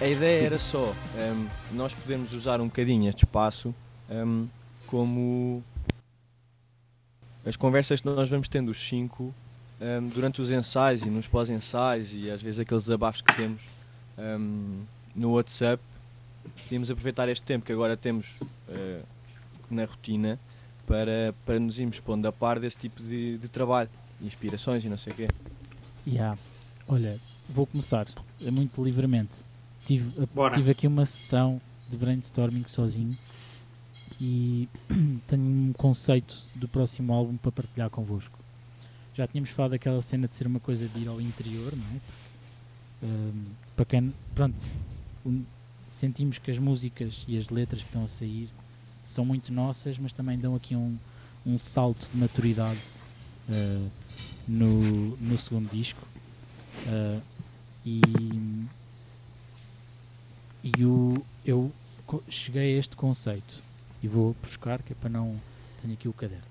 a 0.00 0.06
ideia 0.06 0.46
era 0.46 0.58
só 0.58 0.94
um, 1.16 1.48
nós 1.72 1.92
podermos 1.92 2.32
usar 2.32 2.60
um 2.60 2.66
bocadinho 2.66 3.08
este 3.08 3.24
espaço 3.24 3.74
um, 4.10 4.48
como 4.86 5.62
as 7.44 7.56
conversas 7.56 8.00
que 8.00 8.06
nós 8.06 8.28
vamos 8.28 8.48
tendo 8.48 8.70
os 8.70 8.88
cinco 8.88 9.34
um, 9.80 10.08
durante 10.08 10.40
os 10.40 10.50
ensaios 10.50 11.02
e 11.02 11.08
nos 11.08 11.26
pós-ensaios 11.26 12.12
e 12.12 12.30
às 12.30 12.40
vezes 12.40 12.60
aqueles 12.60 12.84
desabafos 12.84 13.20
que 13.20 13.34
temos 13.34 13.62
no 15.14 15.32
WhatsApp, 15.32 15.82
podíamos 16.64 16.90
aproveitar 16.90 17.28
este 17.28 17.44
tempo 17.44 17.64
que 17.64 17.72
agora 17.72 17.96
temos 17.96 18.34
uh, 18.68 19.02
na 19.70 19.84
rotina 19.84 20.38
para, 20.86 21.34
para 21.46 21.58
nos 21.58 21.78
irmos 21.78 22.00
pondo 22.00 22.26
a 22.26 22.32
par 22.32 22.58
desse 22.58 22.76
tipo 22.76 23.02
de, 23.02 23.38
de 23.38 23.48
trabalho, 23.48 23.88
inspirações 24.20 24.84
e 24.84 24.88
não 24.88 24.98
sei 24.98 25.12
o 25.12 25.16
quê. 25.16 25.28
Yeah. 26.06 26.38
Olha, 26.88 27.18
vou 27.48 27.66
começar 27.66 28.06
é 28.44 28.50
muito 28.50 28.82
livremente. 28.82 29.49
Tive, 29.86 30.26
tive 30.54 30.70
aqui 30.70 30.86
uma 30.86 31.06
sessão 31.06 31.60
de 31.88 31.96
brainstorming 31.96 32.64
sozinho 32.68 33.16
e 34.20 34.68
tenho 35.26 35.42
um 35.42 35.72
conceito 35.72 36.44
do 36.54 36.68
próximo 36.68 37.12
álbum 37.12 37.36
para 37.36 37.50
partilhar 37.50 37.90
convosco. 37.90 38.38
Já 39.14 39.26
tínhamos 39.26 39.50
falado 39.50 39.72
daquela 39.72 40.00
cena 40.02 40.28
de 40.28 40.36
ser 40.36 40.46
uma 40.46 40.60
coisa 40.60 40.86
de 40.86 41.00
ir 41.00 41.08
ao 41.08 41.20
interior, 41.20 41.74
não 41.76 41.84
é? 41.96 42.00
Um, 43.02 43.44
para 43.74 43.86
quem, 43.86 44.14
pronto, 44.34 44.56
um, 45.24 45.42
sentimos 45.88 46.38
que 46.38 46.50
as 46.50 46.58
músicas 46.58 47.24
e 47.26 47.36
as 47.36 47.48
letras 47.48 47.80
que 47.80 47.88
estão 47.88 48.04
a 48.04 48.08
sair 48.08 48.48
são 49.04 49.24
muito 49.24 49.52
nossas, 49.52 49.98
mas 49.98 50.12
também 50.12 50.38
dão 50.38 50.54
aqui 50.54 50.76
um, 50.76 50.96
um 51.44 51.58
salto 51.58 52.10
de 52.12 52.18
maturidade 52.18 52.80
uh, 53.48 53.90
no, 54.46 55.16
no 55.16 55.38
segundo 55.38 55.70
disco. 55.70 56.06
Uh, 56.86 57.20
e 57.84 58.00
e 60.62 60.84
o, 60.84 61.24
eu 61.44 61.72
cheguei 62.28 62.76
a 62.76 62.78
este 62.78 62.96
conceito 62.96 63.62
e 64.02 64.08
vou 64.08 64.34
buscar, 64.42 64.82
que 64.82 64.92
é 64.92 64.96
para 64.96 65.10
não. 65.10 65.38
Tenho 65.80 65.94
aqui 65.94 66.08
o 66.08 66.12
caderno. 66.12 66.44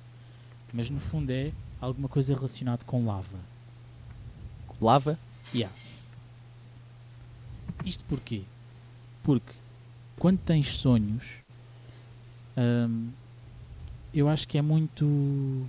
Mas 0.74 0.90
no 0.90 1.00
fundo 1.00 1.30
é 1.30 1.52
alguma 1.80 2.08
coisa 2.08 2.34
relacionada 2.34 2.84
com 2.86 3.06
lava. 3.06 3.40
Lava? 4.82 5.20
Yeah. 5.54 5.76
Isto 7.86 8.04
porquê? 8.06 8.44
Porque 9.24 9.54
quando 10.18 10.40
tens 10.40 10.76
sonhos, 10.76 11.26
hum, 12.58 13.10
eu 14.14 14.28
acho 14.30 14.48
que 14.48 14.58
é 14.58 14.62
muito. 14.62 15.68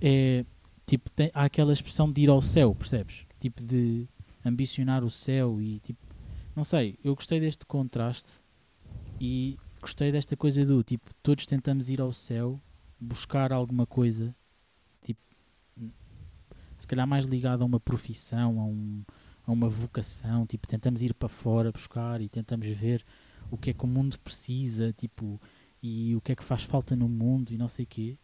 É 0.00 0.44
tipo, 0.86 1.10
tem, 1.10 1.30
há 1.34 1.44
aquela 1.44 1.72
expressão 1.72 2.10
de 2.10 2.22
ir 2.22 2.30
ao 2.30 2.40
céu, 2.40 2.74
percebes? 2.74 3.26
Tipo 3.40 3.62
de 3.62 4.06
ambicionar 4.44 5.04
o 5.04 5.10
céu 5.10 5.60
e 5.60 5.80
tipo. 5.80 6.05
Não 6.56 6.64
sei, 6.64 6.98
eu 7.04 7.14
gostei 7.14 7.38
deste 7.38 7.66
contraste 7.66 8.30
e 9.20 9.58
gostei 9.78 10.10
desta 10.10 10.34
coisa 10.38 10.64
do 10.64 10.82
tipo, 10.82 11.12
todos 11.22 11.44
tentamos 11.44 11.90
ir 11.90 12.00
ao 12.00 12.14
céu, 12.14 12.58
buscar 12.98 13.52
alguma 13.52 13.84
coisa, 13.84 14.34
tipo, 15.02 15.20
se 16.78 16.86
calhar 16.86 17.06
mais 17.06 17.26
ligado 17.26 17.60
a 17.60 17.66
uma 17.66 17.78
profissão, 17.78 18.58
a, 18.58 18.64
um, 18.64 19.04
a 19.46 19.52
uma 19.52 19.68
vocação, 19.68 20.46
tipo, 20.46 20.66
tentamos 20.66 21.02
ir 21.02 21.12
para 21.12 21.28
fora 21.28 21.70
buscar 21.70 22.22
e 22.22 22.28
tentamos 22.28 22.66
ver 22.68 23.04
o 23.50 23.58
que 23.58 23.68
é 23.68 23.74
que 23.74 23.84
o 23.84 23.86
mundo 23.86 24.18
precisa, 24.20 24.94
tipo, 24.94 25.38
e 25.82 26.16
o 26.16 26.22
que 26.22 26.32
é 26.32 26.34
que 26.34 26.42
faz 26.42 26.62
falta 26.62 26.96
no 26.96 27.06
mundo 27.06 27.52
e 27.52 27.58
não 27.58 27.68
sei 27.68 27.84
quê. 27.84 28.16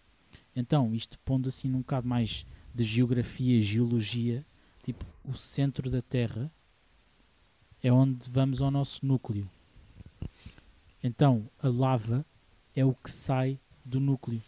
Então, 0.56 0.94
isto 0.94 1.18
pondo 1.18 1.50
assim 1.50 1.68
num 1.68 1.80
bocado 1.80 2.08
mais 2.08 2.46
de 2.74 2.82
geografia, 2.82 3.60
geologia, 3.60 4.42
tipo, 4.82 5.04
o 5.22 5.34
centro 5.34 5.90
da 5.90 6.00
Terra 6.00 6.50
é 7.82 7.92
onde 7.92 8.30
vamos 8.30 8.62
ao 8.62 8.70
nosso 8.70 9.04
núcleo. 9.04 9.50
Então, 11.02 11.50
a 11.60 11.68
lava 11.68 12.24
é 12.74 12.84
o 12.84 12.94
que 12.94 13.10
sai 13.10 13.58
do 13.84 13.98
núcleo. 13.98 14.40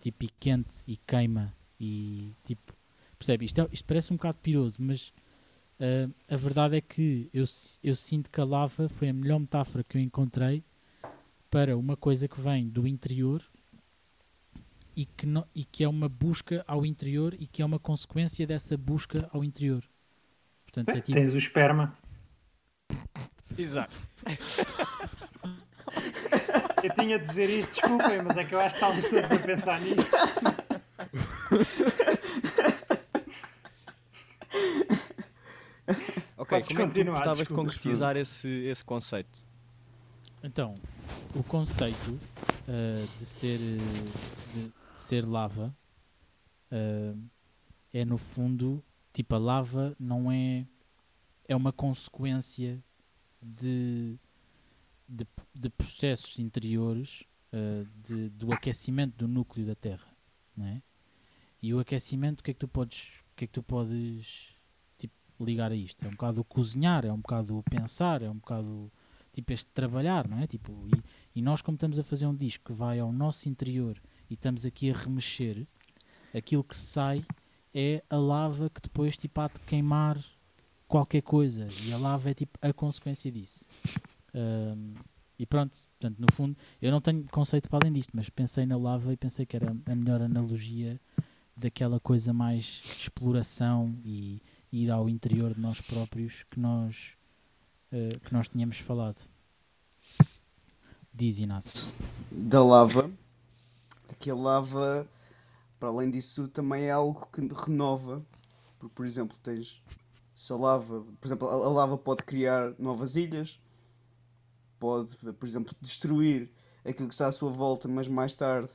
Tipo, 0.00 0.24
e 0.24 0.28
quente 0.28 0.82
e 0.86 0.96
queima 0.96 1.54
e 1.78 2.32
tipo. 2.44 2.74
Percebe? 3.18 3.46
Isto, 3.46 3.60
é, 3.62 3.68
isto 3.72 3.84
parece 3.84 4.12
um 4.12 4.16
bocado 4.16 4.38
piroso, 4.42 4.76
mas 4.80 5.08
uh, 5.80 6.12
a 6.28 6.36
verdade 6.36 6.76
é 6.76 6.80
que 6.80 7.30
eu, 7.32 7.44
eu 7.82 7.96
sinto 7.96 8.30
que 8.30 8.40
a 8.40 8.44
lava 8.44 8.88
foi 8.88 9.08
a 9.08 9.12
melhor 9.12 9.38
metáfora 9.38 9.82
que 9.82 9.96
eu 9.96 10.02
encontrei 10.02 10.62
para 11.50 11.76
uma 11.76 11.96
coisa 11.96 12.28
que 12.28 12.40
vem 12.40 12.68
do 12.68 12.86
interior 12.86 13.42
e 14.94 15.06
que, 15.06 15.24
não, 15.24 15.46
e 15.54 15.64
que 15.64 15.82
é 15.82 15.88
uma 15.88 16.08
busca 16.08 16.64
ao 16.66 16.84
interior 16.84 17.34
e 17.38 17.46
que 17.46 17.62
é 17.62 17.64
uma 17.64 17.78
consequência 17.78 18.46
dessa 18.46 18.76
busca 18.76 19.28
ao 19.32 19.42
interior. 19.42 19.82
Portanto, 20.76 20.94
é, 20.94 20.98
é 20.98 21.00
tipo... 21.00 21.16
Tens 21.16 21.32
o 21.32 21.38
esperma. 21.38 21.96
Exato. 23.56 23.96
Eu 26.82 26.94
tinha 26.94 27.18
de 27.18 27.26
dizer 27.26 27.48
isto, 27.48 27.80
desculpem, 27.80 28.22
mas 28.22 28.36
é 28.36 28.44
que 28.44 28.54
eu 28.54 28.60
acho 28.60 28.76
que 28.76 28.84
estávamos 28.84 29.06
todos 29.08 29.32
a 29.32 29.38
pensar 29.38 29.80
nisto. 29.80 30.14
ok, 36.36 36.46
Podes 36.46 36.68
como 36.68 36.80
é 36.82 36.88
que 36.88 37.04
tu 37.04 37.10
gostavas 37.10 37.38
de 37.38 37.54
concretizar 37.54 38.16
esse, 38.16 38.48
esse 38.66 38.84
conceito? 38.84 39.38
Então, 40.42 40.74
o 41.34 41.42
conceito 41.42 42.10
uh, 42.10 43.08
de, 43.16 43.24
ser, 43.24 43.58
de, 43.58 43.78
de, 44.54 44.72
ser 44.94 45.26
lava 45.26 45.74
uh, 46.70 47.18
é 47.94 48.04
no 48.04 48.18
fundo, 48.18 48.84
tipo, 49.16 49.34
a 49.34 49.38
lava 49.38 49.96
não 49.98 50.30
é. 50.30 50.66
é 51.48 51.56
uma 51.56 51.72
consequência 51.72 52.84
de 53.42 54.18
de, 55.08 55.26
de 55.54 55.70
processos 55.70 56.38
interiores 56.38 57.24
uh, 57.52 57.86
de, 58.04 58.28
do 58.30 58.52
aquecimento 58.52 59.16
do 59.16 59.28
núcleo 59.28 59.64
da 59.64 59.74
Terra, 59.74 60.06
não 60.56 60.66
é? 60.66 60.82
E 61.62 61.72
o 61.72 61.78
aquecimento, 61.78 62.40
o 62.40 62.42
que 62.44 62.50
é 62.50 62.54
que 62.54 62.60
tu 62.60 62.68
podes, 62.68 63.20
o 63.32 63.36
que 63.36 63.44
é 63.44 63.46
que 63.46 63.52
tu 63.52 63.62
podes 63.62 64.48
tipo, 64.98 65.14
ligar 65.40 65.70
a 65.72 65.76
isto? 65.76 66.04
É 66.04 66.08
um 66.08 66.12
bocado 66.12 66.40
o 66.40 66.44
cozinhar, 66.44 67.04
é 67.04 67.12
um 67.12 67.20
bocado 67.20 67.56
o 67.56 67.62
pensar, 67.62 68.20
é 68.20 68.28
um 68.28 68.36
bocado 68.36 68.92
tipo 69.32 69.52
este 69.52 69.70
trabalhar, 69.70 70.28
não 70.28 70.40
é? 70.40 70.46
Tipo, 70.46 70.72
e, 70.88 71.38
e 71.38 71.42
nós 71.42 71.62
como 71.62 71.76
estamos 71.76 71.98
a 71.98 72.04
fazer 72.04 72.26
um 72.26 72.34
disco 72.34 72.64
que 72.64 72.72
vai 72.72 72.98
ao 72.98 73.12
nosso 73.12 73.48
interior 73.48 74.00
e 74.28 74.34
estamos 74.34 74.66
aqui 74.66 74.90
a 74.90 74.96
remexer, 74.96 75.66
aquilo 76.34 76.64
que 76.64 76.76
sai 76.76 77.24
é 77.78 78.02
a 78.08 78.16
lava 78.16 78.70
que 78.70 78.80
depois 78.80 79.18
tipo 79.18 79.38
há 79.38 79.48
de 79.48 79.60
queimar 79.60 80.18
qualquer 80.88 81.20
coisa 81.20 81.68
e 81.82 81.92
a 81.92 81.98
lava 81.98 82.30
é 82.30 82.34
tipo 82.34 82.58
a 82.62 82.72
consequência 82.72 83.30
disso. 83.30 83.66
Um, 84.34 84.94
e 85.38 85.44
pronto, 85.44 85.76
portanto, 86.00 86.18
no 86.18 86.32
fundo, 86.32 86.56
eu 86.80 86.90
não 86.90 87.02
tenho 87.02 87.22
conceito 87.30 87.68
para 87.68 87.80
além 87.82 87.92
disto, 87.92 88.12
mas 88.14 88.30
pensei 88.30 88.64
na 88.64 88.78
lava 88.78 89.12
e 89.12 89.16
pensei 89.16 89.44
que 89.44 89.54
era 89.54 89.70
a 89.70 89.94
melhor 89.94 90.22
analogia 90.22 90.98
daquela 91.54 92.00
coisa 92.00 92.32
mais 92.32 92.80
exploração 92.96 93.94
e 94.02 94.40
ir 94.72 94.90
ao 94.90 95.06
interior 95.06 95.52
de 95.52 95.60
nós 95.60 95.78
próprios 95.78 96.44
que 96.50 96.58
nós, 96.58 97.12
uh, 97.92 98.18
que 98.20 98.32
nós 98.32 98.48
tínhamos 98.48 98.78
falado. 98.78 99.18
Diz 101.12 101.38
Inácio. 101.38 101.92
Da 102.30 102.64
lava, 102.64 103.10
que 104.18 104.30
a 104.30 104.34
lava, 104.34 105.06
para 105.78 105.88
além 105.88 106.10
disso, 106.10 106.48
também 106.48 106.84
é 106.84 106.90
algo 106.90 107.26
que 107.32 107.40
renova. 107.40 108.24
Por, 108.78 108.90
por 108.90 109.06
exemplo, 109.06 109.36
tens 109.42 109.82
se 110.36 110.52
a 110.52 110.56
lava, 110.56 111.02
por 111.18 111.26
exemplo, 111.26 111.48
a, 111.48 111.70
lava 111.70 111.96
pode 111.96 112.22
criar 112.22 112.74
novas 112.78 113.16
ilhas, 113.16 113.58
pode, 114.78 115.16
por 115.16 115.46
exemplo, 115.46 115.74
destruir 115.80 116.52
aquilo 116.84 117.08
que 117.08 117.14
está 117.14 117.26
à 117.26 117.32
sua 117.32 117.50
volta, 117.50 117.88
mas 117.88 118.06
mais 118.06 118.34
tarde 118.34 118.70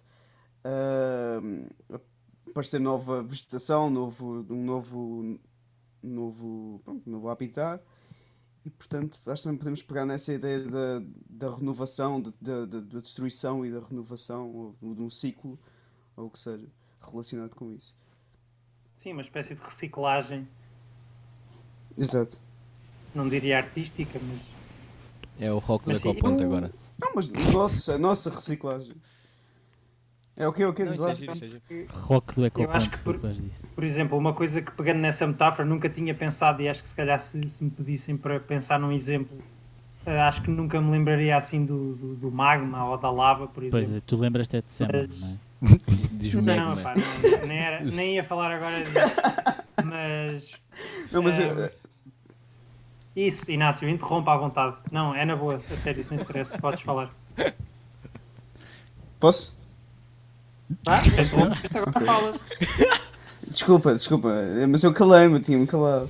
uh, 0.65 1.69
aparecer 2.50 2.80
nova 2.80 3.21
vegetação, 3.21 3.92
novo, 3.92 4.44
um 4.50 4.65
novo, 4.65 5.39
novo, 6.01 6.81
pronto, 6.83 7.07
novo 7.07 7.30
habitat. 7.30 7.83
E 8.65 8.69
portanto, 8.71 9.19
acho 9.27 9.42
que 9.42 9.47
também 9.47 9.57
podemos 9.59 9.83
pegar 9.83 10.06
nessa 10.06 10.33
ideia 10.33 10.59
da, 10.59 11.01
da 11.30 11.56
renovação, 11.56 12.19
da, 12.21 12.31
da, 12.42 12.65
da 12.65 13.00
destruição 13.00 13.63
e 13.63 13.71
da 13.71 13.80
renovação, 13.80 14.51
ou 14.51 14.75
de 14.95 15.01
um 15.01 15.12
ciclo, 15.12 15.59
ou 16.15 16.25
o 16.25 16.30
que 16.30 16.39
seja, 16.39 16.68
relacionado 17.09 17.56
com 17.56 17.71
isso. 17.71 17.95
Sim, 18.94 19.13
uma 19.13 19.21
espécie 19.21 19.56
de 19.56 19.62
reciclagem. 19.62 20.48
Exato. 21.98 22.39
Não 23.13 23.27
diria 23.27 23.57
artística, 23.57 24.19
mas 24.24 24.62
é 25.39 25.51
o 25.51 25.57
rock 25.57 25.88
mas 25.88 26.01
da 26.01 26.09
Ecoponte 26.09 26.44
agora. 26.44 26.71
Não, 27.00 27.13
mas 27.15 27.30
nossa, 27.30 27.98
nossa 27.98 28.30
reciclagem. 28.30 28.94
É 30.38 30.48
o 30.48 30.53
que 30.53 30.63
eu 30.63 30.74
quero 30.74 30.92
dizer. 30.92 31.59
Rock 31.89 32.36
do 32.36 32.45
Ecoponte. 32.45 32.69
Eu 32.69 32.77
acho 32.77 32.89
que, 32.92 32.98
por, 33.00 33.19
por 33.75 33.83
exemplo, 33.83 34.18
uma 34.18 34.33
coisa 34.33 34.62
que 34.62 34.71
pegando 34.71 35.00
nessa 35.00 35.25
metáfora 35.25 35.68
nunca 35.68 35.89
tinha 35.89 36.13
pensado 36.13 36.62
e 36.62 36.69
acho 36.69 36.81
que 36.81 36.89
se 36.89 36.95
calhar 36.95 37.19
se, 37.19 37.50
se 37.50 37.63
me 37.63 37.71
pedissem 37.71 38.15
para 38.15 38.39
pensar 38.39 38.80
num 38.80 38.92
exemplo 38.92 39.38
Uh, 40.04 40.19
acho 40.21 40.42
que 40.42 40.50
nunca 40.50 40.81
me 40.81 40.89
lembraria 40.89 41.38
assim 41.38 41.63
do, 41.63 41.95
do, 41.95 42.15
do, 42.15 42.31
magma 42.31 42.89
ou 42.89 42.97
da 42.97 43.12
lava, 43.12 43.47
por 43.47 43.63
exemplo. 43.63 43.88
Pois, 43.88 44.04
tu 44.04 44.15
lembras-te 44.18 44.59
de 44.59 44.71
sempre, 44.71 44.97
mas... 44.97 45.21
não 45.21 45.27
é? 45.36 45.50
Diz 46.11 46.33
não, 46.33 46.43
magma. 46.75 46.81
Pá, 46.81 46.95
não, 46.95 47.47
nem, 47.47 47.57
era, 47.59 47.83
nem 47.83 48.15
ia 48.15 48.23
falar 48.23 48.51
agora 48.51 48.79
disso. 48.83 48.93
Mas. 49.85 50.53
Não, 51.11 51.21
mas. 51.21 51.37
Uh, 51.37 51.69
Isso, 53.15 53.51
Inácio, 53.51 53.87
interrompa 53.89 54.33
à 54.33 54.37
vontade. 54.37 54.77
Não, 54.91 55.13
é 55.13 55.23
na 55.25 55.35
boa, 55.35 55.61
a 55.69 55.75
sério, 55.75 56.03
sem 56.03 56.17
stress, 56.17 56.57
podes 56.59 56.81
falar. 56.81 57.11
Posso? 59.19 59.57
Tá? 60.83 61.01
Isto 61.21 61.77
agora 61.77 61.99
falas. 61.99 62.39
Desculpa, 63.47 63.93
desculpa, 63.93 64.29
mas 64.69 64.83
eu 64.83 64.93
calei-me, 64.93 65.35
eu 65.35 65.41
tinha-me 65.41 65.67
calado. 65.67 66.09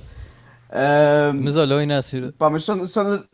Ahm, 0.70 1.40
Mas 1.42 1.56
olha, 1.56 1.76
o 1.76 1.82
Inácio, 1.82 2.32
pá, 2.32 2.48
mas 2.48 2.64
só, 2.64 2.86
só 2.86 3.04
na- 3.04 3.24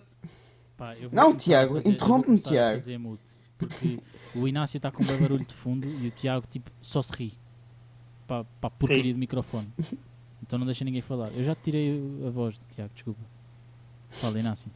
Pá, 0.77 0.97
eu 0.97 1.09
Não, 1.13 1.37
Tiago, 1.37 1.77
eu 1.79 1.83
interrompe-me, 1.91 2.39
Tiago. 2.39 2.79
fazer 2.81 2.99
mute, 2.99 3.39
porque 3.57 3.99
o 4.35 4.47
Inácio 4.47 4.77
está 4.77 4.91
com 4.91 5.03
um 5.03 5.07
barulho 5.07 5.45
de 5.45 5.55
fundo 5.55 5.87
e 5.87 6.09
o 6.09 6.11
Tiago 6.11 6.47
tipo, 6.47 6.71
só 6.81 7.03
se 7.03 7.13
ri 7.13 7.33
para, 8.27 8.41
a 8.63 8.71
porcaria 8.71 9.05
Sim. 9.05 9.13
do 9.13 9.19
microfone. 9.19 9.69
Então 10.43 10.59
não 10.59 10.67
deixa 10.67 10.85
ninguém 10.85 11.03
falar. 11.03 11.31
Eu 11.33 11.43
já 11.43 11.55
te 11.55 11.63
tirei 11.65 12.01
a 12.27 12.31
voz 12.31 12.57
do 12.57 12.65
Tiago, 12.75 12.93
desculpa. 12.95 13.21
Fala, 14.09 14.39
Inácio. 14.39 14.71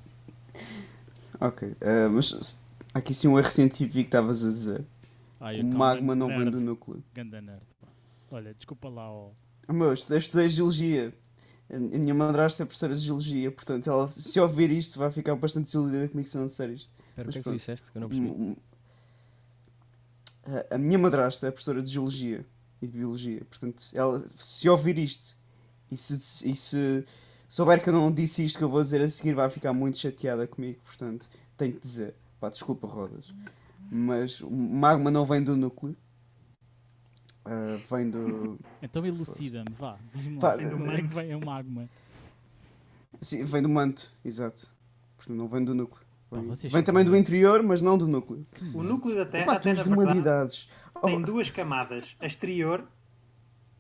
Ok, 1.41 1.75
ah, 1.81 2.09
mas 2.09 2.59
há 2.93 2.99
aqui 2.99 3.15
sim 3.15 3.29
um 3.29 3.39
erro 3.39 3.51
científico 3.51 3.95
que 3.95 4.01
estavas 4.01 4.45
a 4.45 4.49
dizer. 4.49 4.85
Ai, 5.41 5.61
O 5.61 5.65
magma 5.65 6.15
não 6.15 6.29
vem 6.29 6.51
do 6.51 6.61
núcleo. 6.61 7.03
Ganda 7.15 7.41
nerd, 7.41 7.63
pá. 7.81 7.89
Olha, 8.31 8.55
desculpa 8.55 8.89
lá, 8.89 9.11
ó. 9.11 9.31
Ah, 9.67 9.73
meu, 9.73 9.89
eu 9.89 9.93
estudei, 9.93 10.19
estudei 10.19 10.49
geologia. 10.49 11.13
A 11.71 11.79
minha 11.79 12.15
madrasta 12.15 12.63
é 12.63 12.67
professora 12.67 12.95
de 12.95 13.01
geologia, 13.01 13.51
portanto, 13.51 13.89
ela, 13.89 14.09
se 14.11 14.39
ouvir 14.39 14.71
isto, 14.71 14.99
vai 14.99 15.11
ficar 15.11 15.35
bastante 15.37 15.65
desiludida 15.65 16.07
comigo 16.09 16.29
se 16.29 16.37
não 16.37 16.47
disser 16.47 16.71
isto. 16.71 16.91
Espera, 17.09 17.29
o 17.29 17.33
que 17.33 17.39
é 17.39 17.43
que 17.43 17.49
tu 17.49 17.57
disseste? 17.57 17.91
Que 17.91 17.97
eu 17.97 18.01
não 18.03 18.09
percebi. 18.09 18.57
A- 20.45 20.75
A 20.75 20.79
minha 20.79 20.99
madrasta 20.99 21.47
é 21.47 21.51
professora 21.51 21.83
de 21.83 21.91
geologia 21.91 22.45
e 22.81 22.87
de 22.87 22.93
biologia, 22.99 23.45
portanto, 23.49 23.85
ela, 23.95 24.25
se 24.37 24.69
ouvir 24.69 24.99
isto 24.99 25.37
e 25.91 25.97
se, 25.97 26.51
e 26.51 26.57
se 26.57 27.05
souber 27.49 27.81
que 27.83 27.89
eu 27.89 27.93
não 27.93 28.11
disse 28.11 28.45
isto 28.45 28.59
que 28.59 28.65
eu 28.65 28.69
vou 28.69 28.83
dizer 28.83 29.01
a 29.01 29.09
seguir, 29.09 29.35
vai 29.35 29.49
ficar 29.51 29.73
muito 29.73 29.99
chateada 29.99 30.47
comigo, 30.47 30.81
portanto, 30.85 31.29
tenho 31.57 31.75
que 31.75 31.81
dizer. 31.81 32.15
Pá, 32.41 32.49
desculpa, 32.49 32.87
Rodas. 32.89 33.33
Mas 33.91 34.41
o 34.41 34.51
magma 34.51 35.11
não 35.11 35.25
vem 35.25 35.43
do 35.45 35.57
núcleo, 35.57 35.95
ah, 37.45 37.79
vem 37.91 38.11
do. 38.11 38.59
Então 38.83 39.05
elucida-me, 39.07 39.71
vá. 39.79 39.99
Diz-me 40.15 40.39
lá. 40.43 40.57
Como 40.57 40.91
é 40.91 41.03
que 41.03 41.15
vem 41.15 41.35
o 41.37 41.45
magma? 41.45 41.89
Sim, 43.21 43.45
vem 43.45 43.63
do 43.63 43.69
manto, 43.69 44.11
exato. 44.25 44.69
Portanto, 45.17 45.37
não 45.37 45.47
vem 45.47 45.65
do 45.65 45.75
núcleo. 45.75 46.05
Vem, 46.33 46.71
vem 46.71 46.83
também 46.83 47.05
do 47.05 47.17
interior, 47.17 47.63
mas 47.63 47.83
não 47.83 47.99
do 47.99 48.09
núcleo. 48.09 48.47
O 48.73 48.83
núcleo 48.83 49.15
da 49.17 49.27
Terra, 49.27 49.47
na 49.53 49.59
de 49.59 49.65
verdade, 49.69 49.89
humanidades. 49.91 50.71
tem 51.05 51.17
Oh, 51.17 51.21
duas 51.21 51.51
camadas. 51.51 52.17
A 52.19 52.27
exterior, 52.27 52.87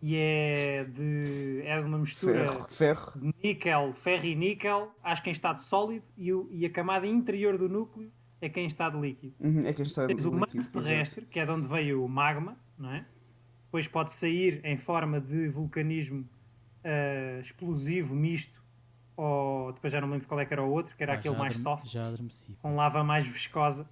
e 0.02 0.16
é 0.16 0.84
de, 0.84 1.62
é 1.64 1.80
de 1.80 1.86
uma 1.86 1.98
mistura 1.98 2.34
ferro, 2.50 2.66
ferro. 2.68 3.12
de 3.20 3.34
níquel, 3.42 3.92
ferro 3.94 4.24
e 4.24 4.34
níquel, 4.34 4.92
acho 5.02 5.22
que 5.22 5.30
em 5.30 5.32
estado 5.32 5.60
sólido, 5.60 6.04
e, 6.18 6.32
o- 6.32 6.48
e 6.50 6.66
a 6.66 6.70
camada 6.70 7.06
interior 7.06 7.56
do 7.56 7.68
núcleo 7.68 8.10
é 8.40 8.48
quem 8.48 8.66
está 8.66 8.90
de 8.90 8.98
líquido. 9.00 9.34
Uhum, 9.40 9.66
é 9.66 9.72
quem 9.72 9.84
está 9.86 10.06
Tens 10.06 10.24
o 10.26 10.30
no 10.30 10.40
manto 10.40 10.70
terrestre, 10.72 11.24
que 11.26 11.38
é 11.38 11.44
de 11.46 11.50
onde 11.52 11.66
veio 11.66 12.04
o 12.04 12.08
magma, 12.08 12.56
não 12.78 12.90
é? 12.90 13.06
Depois 13.66 13.88
pode 13.88 14.12
sair 14.12 14.60
em 14.64 14.76
forma 14.76 15.20
de 15.20 15.48
vulcanismo 15.48 16.28
ah, 16.84 17.38
explosivo, 17.40 18.14
misto, 18.14 18.61
ou 19.16 19.72
depois 19.72 19.92
já 19.92 20.00
não 20.00 20.08
me 20.08 20.14
lembro 20.14 20.28
qual 20.28 20.40
é 20.40 20.44
que 20.46 20.52
era 20.54 20.62
o 20.62 20.70
outro, 20.70 20.96
que 20.96 21.02
era 21.02 21.12
Pá, 21.14 21.18
aquele 21.18 21.34
já 21.34 21.40
mais 21.40 21.58
soft, 21.58 21.86
Já 21.88 22.06
adormeci. 22.06 22.56
com 22.62 22.74
lava 22.76 23.02
mais 23.04 23.26
viscosa. 23.26 23.86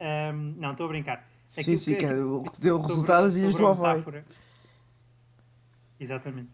Ahm, 0.00 0.54
não, 0.58 0.72
estou 0.72 0.86
a 0.86 0.88
brincar. 0.88 1.26
Sim, 1.50 1.60
Aquilo 1.60 1.78
sim, 1.78 1.90
que- 1.92 1.98
que 1.98 2.04
é 2.06 2.14
o 2.16 2.42
que 2.44 2.60
deu 2.60 2.76
sobre- 2.76 2.88
resultado 2.92 3.26
às 3.26 3.34
ilhas 3.36 3.52
sobre 3.52 3.62
do 3.66 3.68
a 3.68 3.70
Havaí. 3.72 3.90
metáfora. 3.98 4.24
Exatamente. 6.00 6.50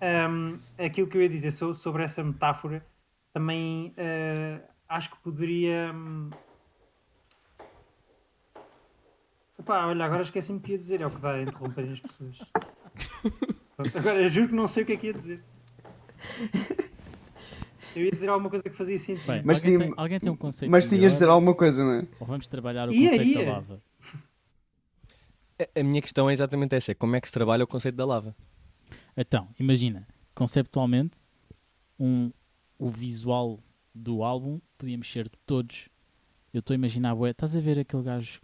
Ahm, 0.00 0.58
aquilo 0.78 1.06
que 1.08 1.16
eu 1.18 1.22
ia 1.22 1.28
dizer 1.28 1.50
so- 1.50 1.74
sobre 1.74 2.02
essa 2.04 2.22
metáfora 2.22 2.84
também 3.32 3.92
ah, 3.98 4.60
acho 4.88 5.10
que 5.10 5.16
poderia. 5.18 5.92
hum, 5.94 6.30
Epá, 9.58 9.86
olha, 9.86 10.04
agora 10.06 10.22
esqueci-me 10.22 10.58
o 10.58 10.62
que 10.62 10.72
ia 10.72 10.78
dizer, 10.78 11.00
é 11.02 11.06
o 11.06 11.10
que 11.10 11.20
dá 11.20 11.32
a 11.32 11.42
interromper 11.42 11.90
as 11.92 12.00
pessoas. 12.00 12.40
Agora 13.94 14.20
eu 14.22 14.28
juro 14.28 14.48
que 14.48 14.54
não 14.54 14.66
sei 14.66 14.82
o 14.82 14.86
que 14.86 14.92
é 14.92 14.96
que 14.96 15.06
ia 15.08 15.12
dizer. 15.12 15.42
Eu 17.96 18.04
ia 18.04 18.10
dizer 18.12 18.28
alguma 18.28 18.48
coisa 18.48 18.62
que 18.62 18.70
fazia 18.70 18.96
sentido. 18.98 19.26
Bem, 19.26 19.42
Mas 19.44 19.56
alguém, 19.58 19.76
tinha- 19.78 19.86
tem, 19.90 19.94
alguém 19.96 20.20
tem 20.20 20.30
um 20.32 20.36
conceito 20.36 20.70
Mas 20.70 20.86
tinhas 20.88 21.12
de 21.12 21.18
dizer 21.18 21.28
alguma 21.28 21.54
coisa, 21.54 21.82
não 21.84 21.92
é? 21.94 22.06
Ou 22.20 22.26
vamos 22.26 22.46
trabalhar 22.46 22.88
o 22.88 22.92
Ia, 22.92 23.10
conceito 23.10 23.24
ia. 23.38 23.44
da 23.46 23.52
lava? 23.52 23.82
A- 25.60 25.80
A 25.80 25.82
minha 25.82 26.00
questão 26.00 26.30
é 26.30 26.32
exatamente 26.32 26.74
essa: 26.74 26.92
é 26.92 26.94
como 26.94 27.16
é 27.16 27.20
que 27.20 27.26
se 27.26 27.34
trabalha 27.34 27.64
o 27.64 27.66
conceito 27.66 27.96
da 27.96 28.04
lava? 28.06 28.36
Então, 29.16 29.48
imagina, 29.58 30.06
conceptualmente, 30.34 31.18
um, 31.98 32.30
o 32.78 32.88
visual 32.88 33.58
do 33.94 34.22
álbum 34.22 34.60
podíamos 34.78 35.10
ser 35.10 35.28
todos. 35.44 35.88
Eu 36.54 36.60
estou 36.60 36.74
a 36.74 36.76
imaginar, 36.76 37.14
bué, 37.16 37.30
estás 37.30 37.54
a 37.56 37.60
ver 37.60 37.78
aquele 37.78 38.02
gajo, 38.04 38.40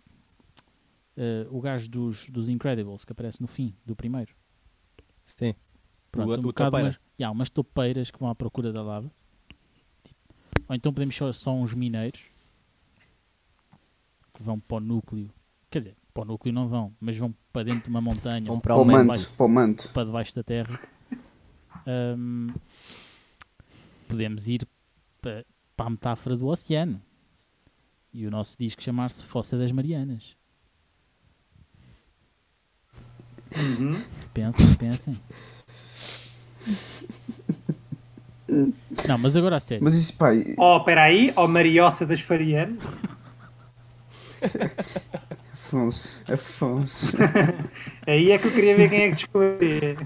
eh, 1.16 1.46
o 1.50 1.60
gajo 1.60 1.88
dos, 1.88 2.28
dos 2.30 2.48
Incredibles 2.48 3.04
que 3.04 3.12
aparece 3.12 3.40
no 3.40 3.46
fim 3.48 3.74
do 3.84 3.94
primeiro? 3.96 4.32
Sim. 5.24 5.54
Pronto, 6.10 6.30
O- 6.30 6.34
um 6.34 6.38
o 6.38 6.42
bocado 6.42 6.70
topeira. 6.72 7.00
Umas, 7.16 7.20
yeah, 7.20 7.32
umas 7.32 7.50
topeiras 7.50 8.10
que 8.10 8.18
vão 8.18 8.28
à 8.28 8.34
procura 8.34 8.72
da 8.72 8.82
lava. 8.82 9.10
Tipo, 10.04 10.20
Ou 10.68 10.74
então 10.74 10.92
podemos 10.92 11.14
ser 11.16 11.32
só 11.34 11.54
uns 11.54 11.74
mineiros 11.74 12.22
que 14.34 14.42
vão 14.42 14.60
para 14.60 14.76
o 14.76 14.80
núcleo. 14.80 15.30
Quer 15.70 15.78
dizer, 15.78 15.96
para 16.12 16.22
o 16.22 16.26
núcleo 16.26 16.52
não 16.52 16.68
vão, 16.68 16.94
mas 17.00 17.16
vão 17.16 17.34
para 17.52 17.64
dentro 17.64 17.84
de 17.84 17.88
uma 17.88 18.00
montanha. 18.00 18.46
Vão 18.46 18.60
para 18.60 18.74
Para 18.74 18.82
o 18.82 18.84
manto. 18.84 19.06
manto, 19.06 19.30
para 19.36 19.46
o 19.46 19.48
manto. 19.48 19.90
para 19.92 20.04
debaixo 20.04 20.34
da 20.34 20.42
terra. 20.42 20.80
Ahm, 21.86 22.48
podemos 24.08 24.46
ir 24.48 24.66
pa- 25.22 25.44
para 25.76 25.86
a 25.86 25.90
metáfora 25.90 26.36
do 26.36 26.46
oceano. 26.48 27.00
E 28.12 28.26
o 28.26 28.30
nosso 28.30 28.56
disco 28.58 28.82
chamar-se 28.82 29.24
Fossa 29.24 29.58
das 29.58 29.70
Marianas. 29.72 30.36
Uhum. 33.56 33.92
Pensem, 34.34 34.74
pensem. 34.74 35.20
Não, 39.08 39.18
mas 39.18 39.36
agora 39.36 39.56
a 39.56 39.60
sério. 39.60 39.82
Mas 39.84 39.94
isso, 39.94 40.16
pá, 40.16 40.30
Oh, 40.56 40.76
espera 40.78 41.02
aí, 41.04 41.32
oh 41.36 41.46
Mariossa 41.48 42.06
das 42.06 42.20
Farianas. 42.20 42.78
Afonso, 45.52 46.20
Afonso. 46.32 47.16
Aí 48.06 48.30
é 48.30 48.38
que 48.38 48.46
eu 48.46 48.52
queria 48.52 48.76
ver 48.76 48.88
quem 48.88 49.00
é 49.02 49.08
que 49.08 49.14
descobria. 49.16 49.96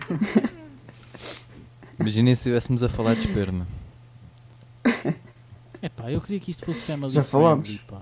imaginem 1.99 2.35
se 2.35 2.41
estivéssemos 2.41 2.83
a 2.83 2.89
falar 2.89 3.15
de 3.15 3.21
esperma. 3.27 3.67
Epá, 5.83 6.11
eu 6.11 6.21
queria 6.21 6.41
que 6.41 6.51
isto 6.51 6.65
fosse 6.65 6.81
family 6.81 7.11
Já 7.13 7.23
falámos. 7.23 7.77
pá. 7.89 8.01